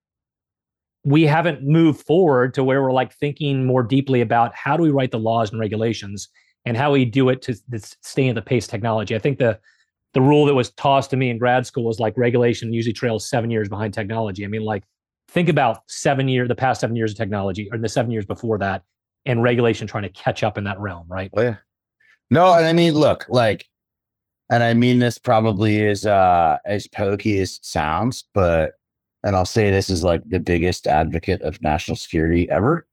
we 1.04 1.25
haven't 1.25 1.62
moved 1.62 2.00
forward 2.00 2.54
to 2.54 2.64
where 2.64 2.83
we're 2.83 2.92
like 2.92 3.12
thinking 3.12 3.66
more 3.66 3.83
deeply 3.83 4.21
about 4.21 4.54
how 4.54 4.76
do 4.76 4.83
we 4.83 4.90
write 4.90 5.11
the 5.11 5.18
laws 5.18 5.50
and 5.50 5.61
regulations 5.61 6.28
and 6.64 6.76
how 6.76 6.92
we 6.92 7.04
do 7.04 7.28
it 7.28 7.42
to, 7.42 7.54
to 7.71 7.78
stay 8.00 8.26
in 8.26 8.35
the 8.35 8.42
pace 8.42 8.66
technology. 8.66 9.14
I 9.14 9.18
think 9.18 9.38
the 9.38 9.59
the 10.14 10.21
rule 10.21 10.47
that 10.47 10.54
was 10.54 10.71
tossed 10.73 11.11
to 11.11 11.16
me 11.16 11.28
in 11.28 11.38
grad 11.38 11.66
school 11.66 11.85
was 11.85 11.99
like 11.99 12.16
regulation 12.16 12.73
usually 12.73 12.92
trails 12.92 13.28
seven 13.28 13.50
years 13.50 13.68
behind 13.68 13.92
technology. 13.92 14.44
I 14.44 14.49
mean, 14.49 14.62
like 14.62 14.85
think 15.28 15.49
about 15.49 15.83
seven 15.88 16.28
year 16.28 16.47
the 16.47 16.54
past 16.54 16.80
seven 16.80 16.94
years 16.94 17.11
of 17.11 17.16
technology 17.16 17.68
or 17.73 17.78
the 17.78 17.88
seven 17.88 18.12
years 18.12 18.25
before 18.25 18.56
that 18.59 18.85
and 19.26 19.42
regulation 19.42 19.88
trying 19.88 20.04
to 20.04 20.11
catch 20.11 20.44
up 20.44 20.56
in 20.56 20.64
that 20.64 20.78
realm, 20.78 21.06
right? 21.09 21.30
Oh, 21.37 21.42
yeah. 21.42 21.56
No, 22.34 22.52
and 22.52 22.66
I 22.66 22.72
mean, 22.72 22.94
look, 22.94 23.26
like, 23.28 23.68
and 24.50 24.64
I 24.64 24.74
mean 24.74 24.98
this 24.98 25.18
probably 25.18 25.80
is 25.80 26.04
uh 26.04 26.58
as 26.66 26.88
pokey 26.88 27.38
as 27.38 27.58
it 27.58 27.64
sounds, 27.64 28.24
but 28.34 28.72
and 29.22 29.36
I'll 29.36 29.46
say 29.46 29.70
this 29.70 29.88
is 29.88 30.02
like 30.02 30.28
the 30.28 30.40
biggest 30.40 30.88
advocate 30.88 31.42
of 31.42 31.62
national 31.62 31.96
security 31.96 32.50
ever. 32.50 32.88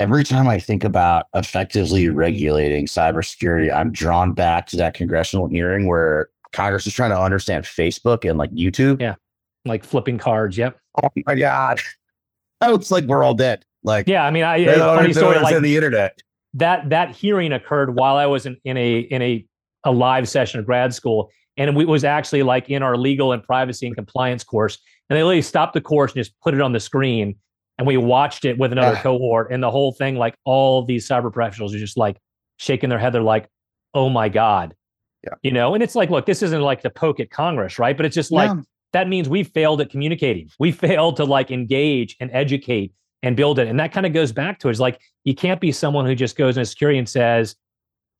Every 0.00 0.24
time 0.24 0.48
I 0.48 0.58
think 0.58 0.82
about 0.82 1.26
effectively 1.34 2.08
regulating 2.08 2.86
cybersecurity, 2.86 3.70
I'm 3.70 3.92
drawn 3.92 4.32
back 4.32 4.66
to 4.68 4.76
that 4.78 4.94
congressional 4.94 5.48
hearing 5.48 5.86
where 5.86 6.30
Congress 6.52 6.86
is 6.86 6.94
trying 6.94 7.10
to 7.10 7.20
understand 7.20 7.66
Facebook 7.66 8.26
and 8.28 8.38
like 8.38 8.50
YouTube. 8.52 8.98
Yeah. 8.98 9.16
Like 9.66 9.84
flipping 9.84 10.16
cards. 10.16 10.56
Yep. 10.56 10.78
Oh 11.02 11.10
my 11.26 11.34
God. 11.34 11.80
Oh, 12.62 12.74
it's 12.76 12.90
like 12.90 13.04
we're 13.04 13.22
all 13.22 13.34
dead. 13.34 13.66
Like, 13.82 14.08
yeah, 14.08 14.24
I 14.24 14.30
mean, 14.30 14.44
I, 14.44 14.64
funny 14.64 15.12
story, 15.12 15.38
like 15.38 15.60
the 15.60 15.76
internet. 15.76 16.20
That, 16.58 16.90
that 16.90 17.10
hearing 17.14 17.52
occurred 17.52 17.94
while 17.94 18.16
I 18.16 18.26
was 18.26 18.46
in, 18.46 18.56
in 18.64 18.76
a, 18.76 18.98
in 19.00 19.22
a, 19.22 19.44
a 19.84 19.92
live 19.92 20.28
session 20.28 20.60
of 20.60 20.66
grad 20.66 20.94
school. 20.94 21.30
And 21.56 21.76
it 21.76 21.88
was 21.88 22.04
actually 22.04 22.44
like 22.44 22.70
in 22.70 22.82
our 22.82 22.96
legal 22.96 23.32
and 23.32 23.42
privacy 23.42 23.86
and 23.86 23.96
compliance 23.96 24.44
course 24.44 24.78
and 25.08 25.16
they 25.16 25.22
literally 25.22 25.42
stopped 25.42 25.74
the 25.74 25.80
course 25.80 26.12
and 26.12 26.22
just 26.22 26.38
put 26.40 26.54
it 26.54 26.60
on 26.60 26.72
the 26.72 26.80
screen. 26.80 27.36
And 27.78 27.86
we 27.86 27.96
watched 27.96 28.44
it 28.44 28.58
with 28.58 28.72
another 28.72 28.96
cohort. 28.96 29.52
And 29.52 29.62
the 29.62 29.70
whole 29.70 29.92
thing, 29.92 30.16
like 30.16 30.34
all 30.44 30.84
these 30.84 31.08
cyber 31.08 31.32
professionals 31.32 31.74
are 31.74 31.78
just 31.78 31.96
like 31.96 32.18
shaking 32.56 32.90
their 32.90 32.98
head. 32.98 33.12
They're 33.12 33.22
like, 33.22 33.48
oh 33.94 34.08
my 34.08 34.28
God. 34.28 34.74
Yeah. 35.24 35.34
You 35.42 35.52
know, 35.52 35.74
and 35.74 35.82
it's 35.82 35.94
like, 35.94 36.10
look, 36.10 36.26
this 36.26 36.42
isn't 36.42 36.60
like 36.60 36.82
the 36.82 36.90
poke 36.90 37.20
at 37.20 37.30
Congress, 37.30 37.78
right? 37.78 37.96
But 37.96 38.06
it's 38.06 38.14
just 38.14 38.30
like, 38.30 38.50
yeah. 38.50 38.62
that 38.92 39.08
means 39.08 39.28
we 39.28 39.44
failed 39.44 39.80
at 39.80 39.90
communicating. 39.90 40.48
We 40.58 40.72
failed 40.72 41.16
to 41.16 41.24
like 41.24 41.50
engage 41.50 42.16
and 42.20 42.30
educate 42.32 42.92
and 43.22 43.36
build 43.36 43.58
it. 43.58 43.68
And 43.68 43.78
that 43.80 43.92
kind 43.92 44.06
of 44.06 44.12
goes 44.12 44.32
back 44.32 44.58
to 44.60 44.68
it. 44.68 44.72
It's 44.72 44.80
like, 44.80 45.00
you 45.24 45.34
can't 45.34 45.60
be 45.60 45.72
someone 45.72 46.06
who 46.06 46.14
just 46.14 46.36
goes 46.36 46.56
into 46.56 46.66
security 46.66 46.98
and 46.98 47.08
says, 47.08 47.56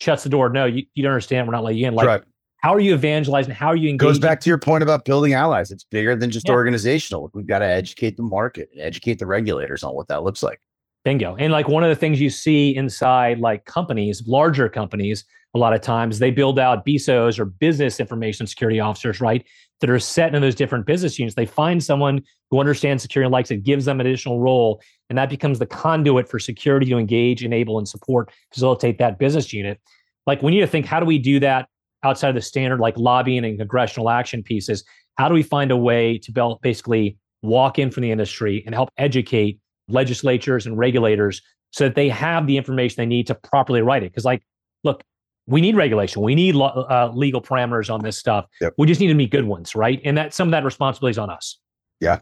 shuts 0.01 0.23
the 0.23 0.29
door. 0.29 0.49
No, 0.51 0.65
you, 0.65 0.85
you 0.95 1.03
don't 1.03 1.13
understand. 1.13 1.47
We're 1.47 1.53
not 1.53 1.65
letting 1.65 1.79
you 1.79 1.89
in. 1.89 1.95
Like, 1.95 2.07
right. 2.07 2.23
How 2.61 2.75
are 2.75 2.81
you 2.81 2.95
evangelizing? 2.95 3.55
How 3.55 3.69
are 3.69 3.77
you 3.77 3.89
engaging? 3.89 4.09
Goes 4.09 4.19
back 4.19 4.41
to 4.41 4.51
your 4.51 4.59
point 4.59 4.83
about 4.83 5.05
building 5.05 5.33
allies. 5.33 5.71
It's 5.71 5.85
bigger 5.85 6.17
than 6.17 6.31
just 6.31 6.49
yeah. 6.49 6.55
organizational. 6.55 7.31
We've 7.33 7.47
got 7.47 7.61
to 7.61 7.67
educate 7.67 8.17
the 8.17 8.25
market, 8.25 8.69
and 8.73 8.83
educate 8.83 9.21
the 9.21 9.27
regulators 9.27 9.85
on 9.85 9.95
what 9.95 10.09
that 10.09 10.25
looks 10.25 10.43
like. 10.43 10.61
Bingo. 11.05 11.37
And 11.37 11.53
like 11.53 11.69
one 11.69 11.85
of 11.85 11.89
the 11.89 11.95
things 11.95 12.21
you 12.21 12.31
see 12.31 12.75
inside 12.75 13.39
like 13.39 13.65
companies, 13.65 14.27
larger 14.27 14.69
companies, 14.69 15.25
a 15.55 15.59
lot 15.59 15.73
of 15.73 15.81
times 15.81 16.19
they 16.19 16.33
build 16.33 16.59
out 16.59 16.85
BISOs 16.85 17.39
or 17.39 17.45
business 17.45 18.01
information 18.01 18.47
security 18.47 18.81
officers, 18.81 19.21
right? 19.21 19.47
That 19.81 19.91
are 19.91 19.99
set 20.01 20.35
in 20.35 20.43
those 20.43 20.57
different 20.57 20.87
business 20.87 21.19
units. 21.21 21.37
They 21.37 21.47
find 21.47 21.83
someone 21.83 22.23
who 22.51 22.59
understands 22.59 23.03
security 23.03 23.27
and 23.27 23.33
likes 23.33 23.53
it, 23.53 23.63
gives 23.63 23.85
them 23.85 24.01
an 24.01 24.07
additional 24.07 24.41
role, 24.41 24.81
and 25.09 25.17
that 25.17 25.31
becomes 25.31 25.61
the 25.61 25.67
conduit 25.67 26.29
for 26.29 26.41
security 26.41 26.87
to 26.87 26.99
engage, 26.99 27.45
enable, 27.45 27.79
and 27.79 27.89
support, 27.89 28.33
facilitate 28.53 28.99
that 28.99 29.21
business 29.21 29.53
unit. 29.53 29.81
Like 30.27 30.43
we 30.43 30.51
need 30.51 30.61
to 30.61 30.67
think, 30.67 30.85
how 30.85 30.99
do 30.99 31.07
we 31.07 31.19
do 31.19 31.39
that 31.41 31.69
outside 32.03 32.29
of 32.29 32.35
the 32.35 32.43
standard 32.43 32.81
like 32.81 32.97
lobbying 32.97 33.45
and 33.45 33.59
congressional 33.59 34.11
action 34.11 34.43
pieces 34.43 34.85
how 35.19 35.29
do 35.29 35.35
we 35.35 35.43
find 35.43 35.71
a 35.71 35.77
way 35.77 36.17
to 36.19 36.59
basically 36.63 37.19
walk 37.43 37.79
in 37.79 37.91
from 37.91 38.03
the 38.03 38.11
industry 38.11 38.63
and 38.65 38.75
help 38.75 38.89
educate 38.97 39.59
legislatures 39.89 40.65
and 40.65 40.79
regulators 40.79 41.43
so 41.71 41.85
that 41.85 41.95
they 41.95 42.09
have 42.09 42.47
the 42.47 42.57
information 42.57 42.95
they 42.97 43.07
need 43.07 43.27
to 43.27 43.35
properly 43.35 43.83
write 43.83 44.03
it 44.03 44.11
because 44.11 44.25
like 44.25 44.43
look 44.85 45.03
we 45.49 45.61
need 45.61 45.77
regulation 45.77 46.23
we 46.23 46.35
need 46.35 46.55
uh, 46.57 47.11
legal 47.15 47.43
parameters 47.43 47.93
on 47.93 48.03
this 48.03 48.17
stuff 48.17 48.47
yep. 48.61 48.73
we 48.79 48.87
just 48.87 49.01
need 49.01 49.09
to 49.09 49.15
meet 49.15 49.31
good 49.31 49.45
ones 49.45 49.75
right 49.75 50.01
and 50.05 50.17
that 50.17 50.33
some 50.33 50.49
of 50.49 50.53
that 50.53 50.65
responsibility 50.65 51.13
is 51.13 51.19
on 51.19 51.31
us 51.31 51.59
yeah 52.01 52.21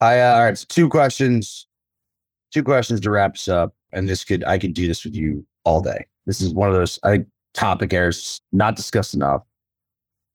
i 0.00 0.20
uh, 0.20 0.34
all 0.34 0.44
right 0.44 0.58
so 0.58 0.66
two 0.68 0.88
questions 0.88 1.66
two 2.52 2.62
questions 2.62 3.00
to 3.00 3.10
wrap 3.10 3.34
us 3.34 3.48
up 3.48 3.74
and 3.92 4.08
this 4.08 4.24
could 4.24 4.44
i 4.44 4.58
could 4.58 4.74
do 4.74 4.86
this 4.86 5.04
with 5.04 5.14
you 5.14 5.44
all 5.64 5.80
day 5.80 6.06
this 6.26 6.40
is 6.40 6.54
one 6.54 6.68
of 6.68 6.74
those 6.74 6.98
i 7.02 7.10
think 7.10 7.26
topic 7.56 7.92
areas 7.92 8.40
not 8.52 8.76
discussed 8.76 9.14
enough. 9.14 9.42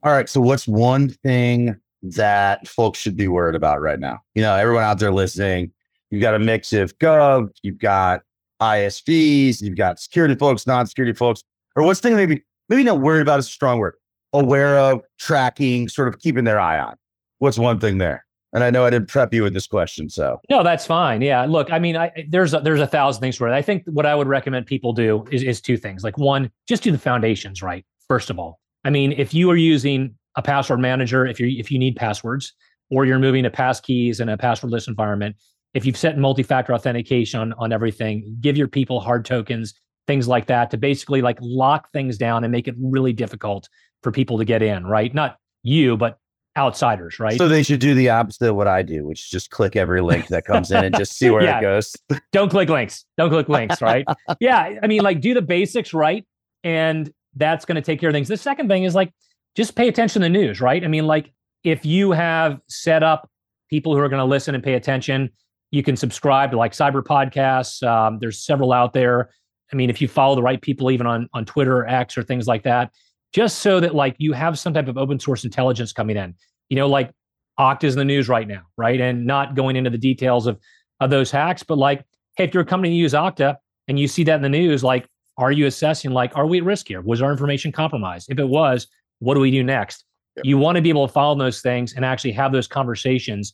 All 0.04 0.12
right. 0.12 0.28
So, 0.28 0.42
what's 0.42 0.68
one 0.68 1.10
thing 1.10 1.78
that 2.02 2.68
folks 2.68 3.00
should 3.00 3.16
be 3.16 3.28
worried 3.28 3.56
about 3.56 3.80
right 3.82 4.00
now? 4.00 4.20
You 4.36 4.42
know, 4.42 4.56
everyone 4.56 4.84
out 4.84 5.00
there 5.00 5.14
listening, 5.14 5.72
you've 6.10 6.22
got 6.22 6.34
a 6.34 6.40
mix 6.40 6.74
of 6.74 6.98
gov, 6.98 7.50
you've 7.62 7.78
got 7.78 8.22
ISVs, 8.60 9.62
you've 9.62 9.78
got 9.78 10.00
security 10.00 10.36
folks, 10.36 10.68
non 10.68 10.88
security 10.88 11.16
folks. 11.16 11.44
Or 11.76 11.84
what's 11.84 12.00
thing 12.00 12.16
maybe, 12.16 12.44
maybe 12.70 12.84
not 12.84 13.00
worried 13.00 13.22
about 13.22 13.40
is 13.40 13.48
a 13.48 13.52
strong 13.52 13.80
word, 13.80 13.96
aware 14.34 14.78
of, 14.78 15.02
tracking, 15.20 15.88
sort 15.88 16.08
of 16.08 16.20
keeping 16.20 16.44
their 16.44 16.60
eye 16.60 16.80
on. 16.80 16.96
What's 17.40 17.58
one 17.58 17.80
thing 17.80 17.98
there? 17.98 18.26
And 18.54 18.64
I 18.64 18.70
know 18.70 18.86
I 18.86 18.90
didn't 18.90 19.08
prep 19.08 19.34
you 19.34 19.44
with 19.44 19.54
this 19.54 19.66
question, 19.66 20.10
so 20.10 20.42
no, 20.50 20.62
that's 20.62 20.86
fine. 20.86 21.22
Yeah, 21.22 21.46
look, 21.46 21.72
I 21.72 21.80
mean, 21.80 21.96
I, 21.96 22.12
there's 22.28 22.54
a, 22.54 22.60
there's 22.60 22.82
a 22.82 22.88
thousand 22.88 23.22
things 23.22 23.38
for 23.38 23.48
it. 23.48 23.54
I 23.54 23.62
think 23.62 23.84
what 23.86 24.06
I 24.06 24.14
would 24.14 24.28
recommend 24.28 24.66
people 24.66 24.92
do 24.92 25.26
is 25.32 25.42
is 25.42 25.62
two 25.62 25.78
things. 25.78 26.04
Like 26.04 26.18
one, 26.18 26.52
just 26.68 26.84
do 26.84 26.92
the 26.92 26.98
foundations 26.98 27.62
right. 27.62 27.86
First 28.10 28.30
of 28.30 28.38
all, 28.38 28.60
I 28.84 28.90
mean, 28.90 29.14
if 29.14 29.34
you 29.34 29.50
are 29.52 29.56
using 29.56 30.16
a 30.36 30.42
password 30.42 30.82
manager, 30.82 31.26
if 31.26 31.40
you 31.40 31.48
if 31.48 31.72
you 31.72 31.80
need 31.80 31.96
passwords, 31.96 32.52
or 32.90 33.06
you're 33.06 33.20
moving 33.20 33.44
to 33.44 33.50
pass 33.50 33.80
keys 33.80 34.20
in 34.20 34.28
a 34.28 34.38
passwordless 34.38 34.90
environment, 34.90 35.38
if 35.74 35.86
you've 35.86 35.96
set 35.96 36.18
multi-factor 36.18 36.74
authentication 36.74 37.40
on, 37.40 37.54
on 37.54 37.72
everything, 37.72 38.36
give 38.42 38.58
your 38.58 38.68
people 38.68 39.00
hard 39.00 39.24
tokens, 39.24 39.74
things 40.12 40.28
like 40.28 40.48
that, 40.48 40.72
to 40.72 40.78
basically 40.78 41.22
like 41.22 41.38
lock 41.42 41.92
things 41.92 42.18
down 42.18 42.44
and 42.44 42.52
make 42.52 42.68
it 42.68 42.76
really 42.78 43.14
difficult 43.14 43.70
for 44.04 44.12
people 44.12 44.38
to 44.38 44.46
get 44.46 44.62
in. 44.62 44.86
Right? 44.86 45.14
Not 45.14 45.38
you, 45.64 45.96
but 45.96 46.18
outsiders, 46.58 47.20
right? 47.20 47.38
So 47.38 47.48
they 47.48 47.64
should 47.64 47.80
do 47.80 47.94
the 47.94 48.10
opposite 48.10 48.50
of 48.50 48.56
what 48.56 48.68
I 48.68 48.82
do, 48.82 49.06
which 49.06 49.22
is 49.22 49.30
just 49.30 49.52
click 49.52 49.76
every 49.76 50.02
link 50.02 50.28
that 50.28 50.46
comes 50.46 50.72
in 50.72 50.84
and 50.84 50.96
just 50.96 51.18
see 51.18 51.30
where 51.30 51.44
yeah. 51.46 51.60
it 51.60 51.62
goes. 51.62 51.96
Don't 52.32 52.50
click 52.50 52.70
links. 52.70 53.06
Don't 53.18 53.30
click 53.30 53.48
links, 53.48 53.82
right? 53.82 54.06
yeah. 54.40 54.80
I 54.84 54.88
mean, 54.88 55.02
like 55.02 55.22
do 55.22 55.34
the 55.34 55.42
basics 55.42 55.94
right. 55.94 56.26
And 56.64 57.12
that's 57.36 57.66
going 57.66 57.76
to 57.76 57.82
take 57.82 58.00
care 58.00 58.10
of 58.10 58.14
things. 58.14 58.28
The 58.28 58.38
second 58.38 58.68
thing 58.68 58.84
is 58.84 58.94
like 58.94 59.14
just 59.56 59.76
pay 59.76 59.88
attention 59.88 60.22
to 60.22 60.26
the 60.26 60.30
news, 60.30 60.60
right? 60.60 60.84
I 60.84 60.88
mean, 60.88 61.08
like 61.08 61.32
if 61.64 61.86
you 61.86 62.12
have 62.12 62.60
set 62.68 63.04
up 63.04 63.30
people 63.70 63.96
who 63.96 64.02
are 64.02 64.10
going 64.10 64.20
to 64.20 64.26
listen 64.26 64.54
and 64.54 64.64
pay 64.64 64.74
attention, 64.74 65.30
you 65.72 65.84
can 65.84 65.96
subscribe 65.96 66.52
to 66.52 66.58
like 66.58 66.74
cyber 66.74 67.02
podcasts. 67.02 67.82
Um, 67.88 68.20
there's 68.20 68.44
several 68.44 68.74
out 68.74 68.92
there. 68.94 69.30
I 69.72 69.76
mean, 69.76 69.90
if 69.90 70.02
you 70.02 70.08
follow 70.08 70.36
the 70.36 70.42
right 70.42 70.62
people, 70.62 70.92
even 70.92 71.08
on 71.08 71.30
on 71.34 71.46
Twitter 71.46 71.78
or 71.78 71.88
X 71.88 72.18
or 72.18 72.24
things 72.24 72.48
like 72.48 72.64
that, 72.64 72.92
just 73.34 73.60
so 73.60 73.80
that 73.80 73.96
like 73.96 74.16
you 74.18 74.34
have 74.34 74.60
some 74.60 74.74
type 74.74 74.88
of 74.88 74.98
open 74.98 75.20
source 75.20 75.44
intelligence 75.44 75.94
coming 75.94 76.18
in. 76.18 76.36
You 76.70 76.78
know, 76.78 76.88
like 76.88 77.12
Okta 77.60 77.86
is 77.86 77.96
in 77.96 78.00
the 78.00 78.06
news 78.06 78.30
right 78.30 78.48
now, 78.48 78.64
right? 78.78 79.00
And 79.00 79.26
not 79.26 79.56
going 79.56 79.76
into 79.76 79.90
the 79.90 79.98
details 79.98 80.48
of 80.48 80.60
of 81.00 81.10
those 81.10 81.32
hacks, 81.32 81.64
but 81.64 81.78
like, 81.78 82.06
hey, 82.36 82.46
if 82.46 82.54
you're 82.54 82.64
a 82.64 82.66
company 82.66 82.94
you 82.94 83.02
use 83.02 83.14
Okta 83.14 83.58
and 83.88 84.00
you 84.00 84.08
see 84.08 84.24
that 84.26 84.36
in 84.36 84.42
the 84.42 84.50
news, 84.50 84.84
like, 84.84 85.08
are 85.38 85.52
you 85.52 85.66
assessing 85.66 86.12
like, 86.12 86.36
are 86.36 86.46
we 86.46 86.60
at 86.60 86.64
risk 86.64 86.88
here? 86.88 87.02
Was 87.02 87.22
our 87.22 87.32
information 87.32 87.72
compromised? 87.72 88.28
If 88.30 88.40
it 88.40 88.48
was, 88.48 88.88
what 89.20 89.34
do 89.34 89.40
we 89.40 89.52
do 89.52 89.64
next? 89.64 90.06
Yep. 90.38 90.46
You 90.46 90.58
want 90.58 90.76
to 90.76 90.82
be 90.82 90.90
able 90.90 91.08
to 91.08 91.12
follow 91.12 91.38
those 91.38 91.62
things 91.62 91.94
and 91.94 92.06
actually 92.06 92.32
have 92.34 92.52
those 92.52 92.68
conversations 92.68 93.54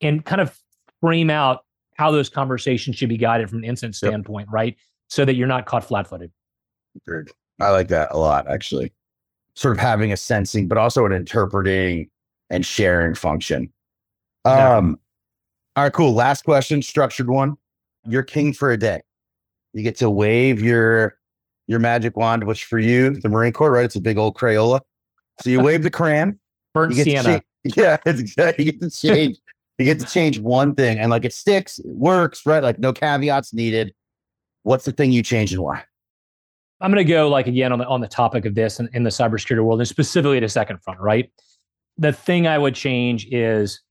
and 0.00 0.24
kind 0.24 0.40
of 0.40 0.56
frame 1.00 1.30
out 1.30 1.64
how 1.96 2.10
those 2.10 2.28
conversations 2.28 2.96
should 2.96 3.08
be 3.08 3.16
guided 3.16 3.48
from 3.48 3.58
an 3.58 3.64
incident 3.64 3.94
standpoint, 3.96 4.48
yep. 4.48 4.54
right? 4.54 4.76
So 5.10 5.24
that 5.24 5.34
you're 5.34 5.48
not 5.48 5.66
caught 5.66 5.84
flat 5.84 6.06
footed. 6.06 6.30
Good. 7.06 7.30
I 7.60 7.70
like 7.70 7.88
that 7.88 8.12
a 8.12 8.16
lot, 8.16 8.48
actually. 8.48 8.92
Sort 9.54 9.76
of 9.76 9.80
having 9.80 10.12
a 10.12 10.16
sensing, 10.16 10.68
but 10.68 10.78
also 10.78 11.04
an 11.04 11.12
interpreting 11.12 12.08
and 12.48 12.64
sharing 12.64 13.14
function. 13.14 13.72
Um, 14.44 14.98
all 15.76 15.84
right, 15.84 15.92
cool. 15.92 16.14
Last 16.14 16.44
question, 16.44 16.80
structured 16.80 17.28
one. 17.28 17.56
You're 18.06 18.22
king 18.22 18.52
for 18.52 18.70
a 18.70 18.76
day. 18.76 19.02
You 19.72 19.82
get 19.82 19.96
to 19.96 20.08
wave 20.08 20.62
your 20.62 21.18
your 21.66 21.78
magic 21.78 22.16
wand, 22.16 22.44
which 22.44 22.64
for 22.64 22.78
you, 22.78 23.10
the 23.10 23.28
Marine 23.28 23.52
Corps, 23.52 23.70
right? 23.70 23.84
It's 23.84 23.94
a 23.94 24.00
big 24.00 24.18
old 24.18 24.36
Crayola. 24.36 24.80
So 25.42 25.50
you 25.50 25.60
wave 25.60 25.82
the 25.82 25.90
crayon. 25.90 26.38
Burnt 26.74 26.94
sienna. 26.94 27.42
Yeah, 27.62 27.98
it's 28.06 28.18
exactly. 28.18 28.64
You 28.64 28.72
get 28.72 28.80
to 28.80 28.90
change. 28.90 29.36
you 29.78 29.84
get 29.84 30.00
to 30.00 30.06
change 30.06 30.38
one 30.38 30.74
thing, 30.74 30.98
and 30.98 31.10
like 31.10 31.26
it 31.26 31.34
sticks, 31.34 31.78
it 31.78 31.94
works, 31.94 32.46
right? 32.46 32.62
Like 32.62 32.78
no 32.78 32.94
caveats 32.94 33.52
needed. 33.52 33.92
What's 34.62 34.84
the 34.84 34.92
thing 34.92 35.12
you 35.12 35.22
change 35.22 35.52
and 35.52 35.62
why? 35.62 35.84
I'm 36.80 36.90
going 36.90 37.04
to 37.04 37.10
go 37.10 37.28
like 37.28 37.46
again 37.46 37.72
on 37.72 37.78
the 37.78 37.86
on 37.86 38.00
the 38.00 38.08
topic 38.08 38.46
of 38.46 38.54
this 38.54 38.80
in, 38.80 38.88
in 38.94 39.02
the 39.02 39.10
cybersecurity 39.10 39.62
world, 39.62 39.80
and 39.80 39.88
specifically 39.88 40.40
the 40.40 40.48
second 40.48 40.78
front, 40.82 41.00
right? 41.00 41.30
The 41.98 42.12
thing 42.12 42.46
I 42.46 42.56
would 42.56 42.74
change 42.74 43.26
is 43.30 43.82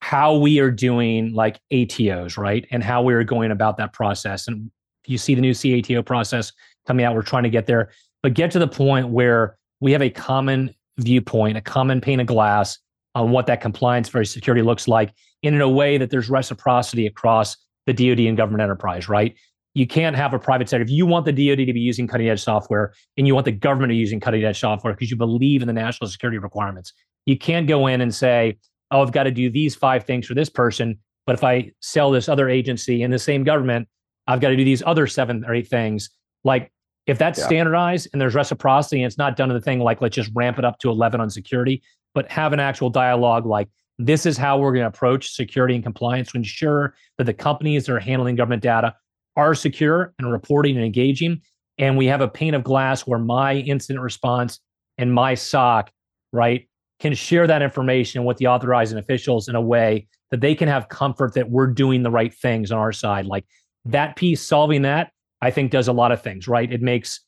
how 0.00 0.36
we 0.36 0.58
are 0.58 0.70
doing 0.70 1.32
like 1.32 1.60
ATOs, 1.72 2.36
right? 2.36 2.66
And 2.70 2.82
how 2.82 3.02
we 3.02 3.14
are 3.14 3.24
going 3.24 3.50
about 3.50 3.76
that 3.78 3.92
process. 3.92 4.48
And 4.48 4.70
you 5.06 5.18
see 5.18 5.34
the 5.34 5.40
new 5.40 5.54
CATO 5.54 6.02
process 6.04 6.52
coming 6.86 7.04
out. 7.04 7.14
We're 7.14 7.22
trying 7.22 7.44
to 7.44 7.50
get 7.50 7.66
there, 7.66 7.90
but 8.22 8.34
get 8.34 8.50
to 8.52 8.58
the 8.58 8.68
point 8.68 9.08
where 9.08 9.56
we 9.80 9.92
have 9.92 10.02
a 10.02 10.10
common 10.10 10.74
viewpoint, 10.98 11.56
a 11.56 11.60
common 11.60 12.00
pane 12.00 12.20
of 12.20 12.26
glass 12.26 12.78
on 13.14 13.30
what 13.30 13.46
that 13.46 13.60
compliance 13.60 14.08
for 14.08 14.24
security 14.24 14.62
looks 14.62 14.88
like 14.88 15.12
in 15.42 15.60
a 15.60 15.68
way 15.68 15.96
that 15.98 16.10
there's 16.10 16.28
reciprocity 16.28 17.06
across 17.06 17.56
the 17.86 17.92
DoD 17.92 18.20
and 18.26 18.36
government 18.36 18.62
enterprise, 18.62 19.08
right? 19.08 19.36
You 19.76 19.86
can't 19.86 20.16
have 20.16 20.32
a 20.32 20.38
private 20.38 20.70
sector. 20.70 20.82
If 20.82 20.88
you 20.88 21.04
want 21.04 21.26
the 21.26 21.32
DoD 21.32 21.66
to 21.66 21.72
be 21.74 21.80
using 21.80 22.08
cutting 22.08 22.30
edge 22.30 22.42
software 22.42 22.94
and 23.18 23.26
you 23.26 23.34
want 23.34 23.44
the 23.44 23.52
government 23.52 23.90
to 23.90 23.92
be 23.92 23.98
using 23.98 24.20
cutting 24.20 24.42
edge 24.42 24.58
software 24.58 24.94
because 24.94 25.10
you 25.10 25.18
believe 25.18 25.60
in 25.60 25.66
the 25.66 25.74
national 25.74 26.08
security 26.08 26.38
requirements, 26.38 26.94
you 27.26 27.36
can't 27.36 27.66
go 27.66 27.86
in 27.86 28.00
and 28.00 28.14
say, 28.14 28.56
oh, 28.90 29.02
I've 29.02 29.12
got 29.12 29.24
to 29.24 29.30
do 29.30 29.50
these 29.50 29.74
five 29.74 30.04
things 30.04 30.26
for 30.26 30.32
this 30.32 30.48
person. 30.48 30.98
But 31.26 31.34
if 31.34 31.44
I 31.44 31.72
sell 31.80 32.10
this 32.10 32.26
other 32.26 32.48
agency 32.48 33.02
in 33.02 33.10
the 33.10 33.18
same 33.18 33.44
government, 33.44 33.86
I've 34.26 34.40
got 34.40 34.48
to 34.48 34.56
do 34.56 34.64
these 34.64 34.82
other 34.86 35.06
seven 35.06 35.44
or 35.44 35.54
eight 35.54 35.68
things. 35.68 36.08
Like 36.42 36.72
if 37.06 37.18
that's 37.18 37.38
yeah. 37.38 37.46
standardized 37.46 38.08
and 38.14 38.20
there's 38.20 38.34
reciprocity 38.34 39.02
and 39.02 39.06
it's 39.06 39.18
not 39.18 39.36
done 39.36 39.50
in 39.50 39.54
the 39.54 39.60
thing 39.60 39.80
like 39.80 40.00
let's 40.00 40.16
just 40.16 40.30
ramp 40.34 40.58
it 40.58 40.64
up 40.64 40.78
to 40.78 40.90
11 40.90 41.20
on 41.20 41.28
security, 41.28 41.82
but 42.14 42.30
have 42.30 42.54
an 42.54 42.60
actual 42.60 42.88
dialogue 42.88 43.44
like 43.44 43.68
this 43.98 44.24
is 44.24 44.38
how 44.38 44.58
we're 44.58 44.72
going 44.72 44.84
to 44.84 44.88
approach 44.88 45.32
security 45.32 45.74
and 45.74 45.84
compliance 45.84 46.32
to 46.32 46.38
ensure 46.38 46.94
that 47.18 47.24
the 47.24 47.34
companies 47.34 47.84
that 47.84 47.92
are 47.92 48.00
handling 48.00 48.36
government 48.36 48.62
data 48.62 48.94
are 49.36 49.54
secure 49.54 50.14
and 50.18 50.32
reporting 50.32 50.76
and 50.76 50.84
engaging. 50.84 51.40
And 51.78 51.96
we 51.96 52.06
have 52.06 52.20
a 52.20 52.28
pane 52.28 52.54
of 52.54 52.64
glass 52.64 53.06
where 53.06 53.18
my 53.18 53.54
incident 53.54 54.02
response 54.02 54.60
and 54.98 55.12
my 55.12 55.34
SOC, 55.34 55.90
right, 56.32 56.66
can 57.00 57.14
share 57.14 57.46
that 57.46 57.60
information 57.62 58.24
with 58.24 58.38
the 58.38 58.46
authorizing 58.46 58.98
officials 58.98 59.48
in 59.48 59.54
a 59.54 59.60
way 59.60 60.06
that 60.30 60.40
they 60.40 60.54
can 60.54 60.68
have 60.68 60.88
comfort 60.88 61.34
that 61.34 61.50
we're 61.50 61.66
doing 61.66 62.02
the 62.02 62.10
right 62.10 62.34
things 62.34 62.72
on 62.72 62.78
our 62.78 62.92
side. 62.92 63.26
Like 63.26 63.44
that 63.84 64.16
piece, 64.16 64.42
solving 64.42 64.82
that, 64.82 65.12
I 65.42 65.50
think 65.50 65.70
does 65.70 65.88
a 65.88 65.92
lot 65.92 66.12
of 66.12 66.22
things, 66.22 66.48
right? 66.48 66.72
It 66.72 66.80
makes 66.80 67.20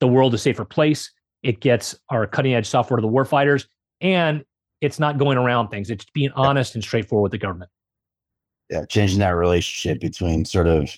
the 0.00 0.06
world 0.06 0.34
a 0.34 0.38
safer 0.38 0.64
place. 0.64 1.10
It 1.42 1.60
gets 1.60 1.96
our 2.10 2.26
cutting 2.26 2.54
edge 2.54 2.66
software 2.66 2.96
to 2.96 3.00
the 3.00 3.08
warfighters, 3.08 3.66
and 4.00 4.44
it's 4.82 4.98
not 4.98 5.16
going 5.16 5.38
around 5.38 5.68
things. 5.68 5.88
It's 5.88 6.04
being 6.12 6.30
honest 6.36 6.74
and 6.74 6.84
straightforward 6.84 7.22
with 7.22 7.32
the 7.32 7.44
government. 7.44 7.70
Yeah, 8.68 8.84
changing 8.84 9.20
that 9.20 9.30
relationship 9.30 10.00
between 10.00 10.44
sort 10.44 10.66
of, 10.66 10.90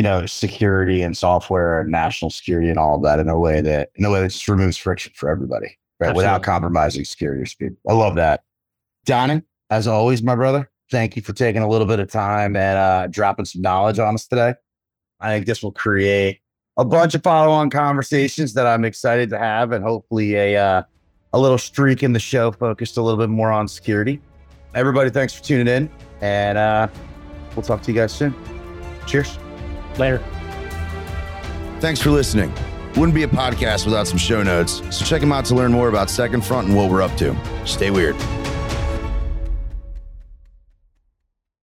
you 0.00 0.02
know, 0.02 0.24
security 0.24 1.02
and 1.02 1.14
software 1.14 1.82
and 1.82 1.90
national 1.90 2.30
security 2.30 2.70
and 2.70 2.78
all 2.78 2.96
of 2.96 3.02
that 3.02 3.18
in 3.18 3.28
a 3.28 3.38
way 3.38 3.60
that 3.60 3.90
in 3.96 4.04
a 4.06 4.10
way 4.10 4.22
that 4.22 4.30
just 4.30 4.48
removes 4.48 4.78
friction 4.78 5.12
for 5.14 5.28
everybody 5.28 5.76
right? 5.98 6.16
Without 6.16 6.42
compromising 6.42 7.04
security 7.04 7.42
or 7.42 7.44
speed. 7.44 7.76
I 7.86 7.92
love 7.92 8.14
that. 8.14 8.42
Donnie, 9.04 9.42
as 9.68 9.86
always, 9.86 10.22
my 10.22 10.34
brother, 10.34 10.70
thank 10.90 11.16
you 11.16 11.22
for 11.22 11.34
taking 11.34 11.60
a 11.60 11.68
little 11.68 11.86
bit 11.86 12.00
of 12.00 12.10
time 12.10 12.56
and 12.56 12.78
uh, 12.78 13.08
dropping 13.08 13.44
some 13.44 13.60
knowledge 13.60 13.98
on 13.98 14.14
us 14.14 14.26
today. 14.26 14.54
I 15.20 15.34
think 15.34 15.44
this 15.44 15.62
will 15.62 15.72
create 15.72 16.40
a 16.78 16.84
bunch 16.86 17.14
of 17.14 17.22
follow-on 17.22 17.68
conversations 17.68 18.54
that 18.54 18.66
I'm 18.66 18.86
excited 18.86 19.28
to 19.28 19.38
have, 19.38 19.72
and 19.72 19.84
hopefully 19.84 20.34
a 20.34 20.56
uh, 20.56 20.82
a 21.34 21.38
little 21.38 21.58
streak 21.58 22.02
in 22.02 22.14
the 22.14 22.20
show 22.20 22.52
focused 22.52 22.96
a 22.96 23.02
little 23.02 23.20
bit 23.20 23.28
more 23.28 23.52
on 23.52 23.68
security. 23.68 24.18
Everybody, 24.74 25.10
thanks 25.10 25.34
for 25.34 25.44
tuning 25.44 25.68
in, 25.68 25.90
and 26.22 26.56
uh, 26.56 26.88
we'll 27.54 27.64
talk 27.64 27.82
to 27.82 27.92
you 27.92 27.98
guys 27.98 28.14
soon. 28.14 28.34
Cheers. 29.06 29.38
Later. 29.98 30.22
Thanks 31.80 32.00
for 32.00 32.10
listening. 32.10 32.52
Wouldn't 32.96 33.14
be 33.14 33.22
a 33.22 33.28
podcast 33.28 33.84
without 33.84 34.08
some 34.08 34.18
show 34.18 34.42
notes, 34.42 34.82
so 34.90 35.04
check 35.04 35.20
them 35.20 35.32
out 35.32 35.44
to 35.46 35.54
learn 35.54 35.72
more 35.72 35.88
about 35.88 36.10
Second 36.10 36.44
Front 36.44 36.68
and 36.68 36.76
what 36.76 36.90
we're 36.90 37.02
up 37.02 37.16
to. 37.18 37.36
Stay 37.64 37.90
weird. 37.90 38.16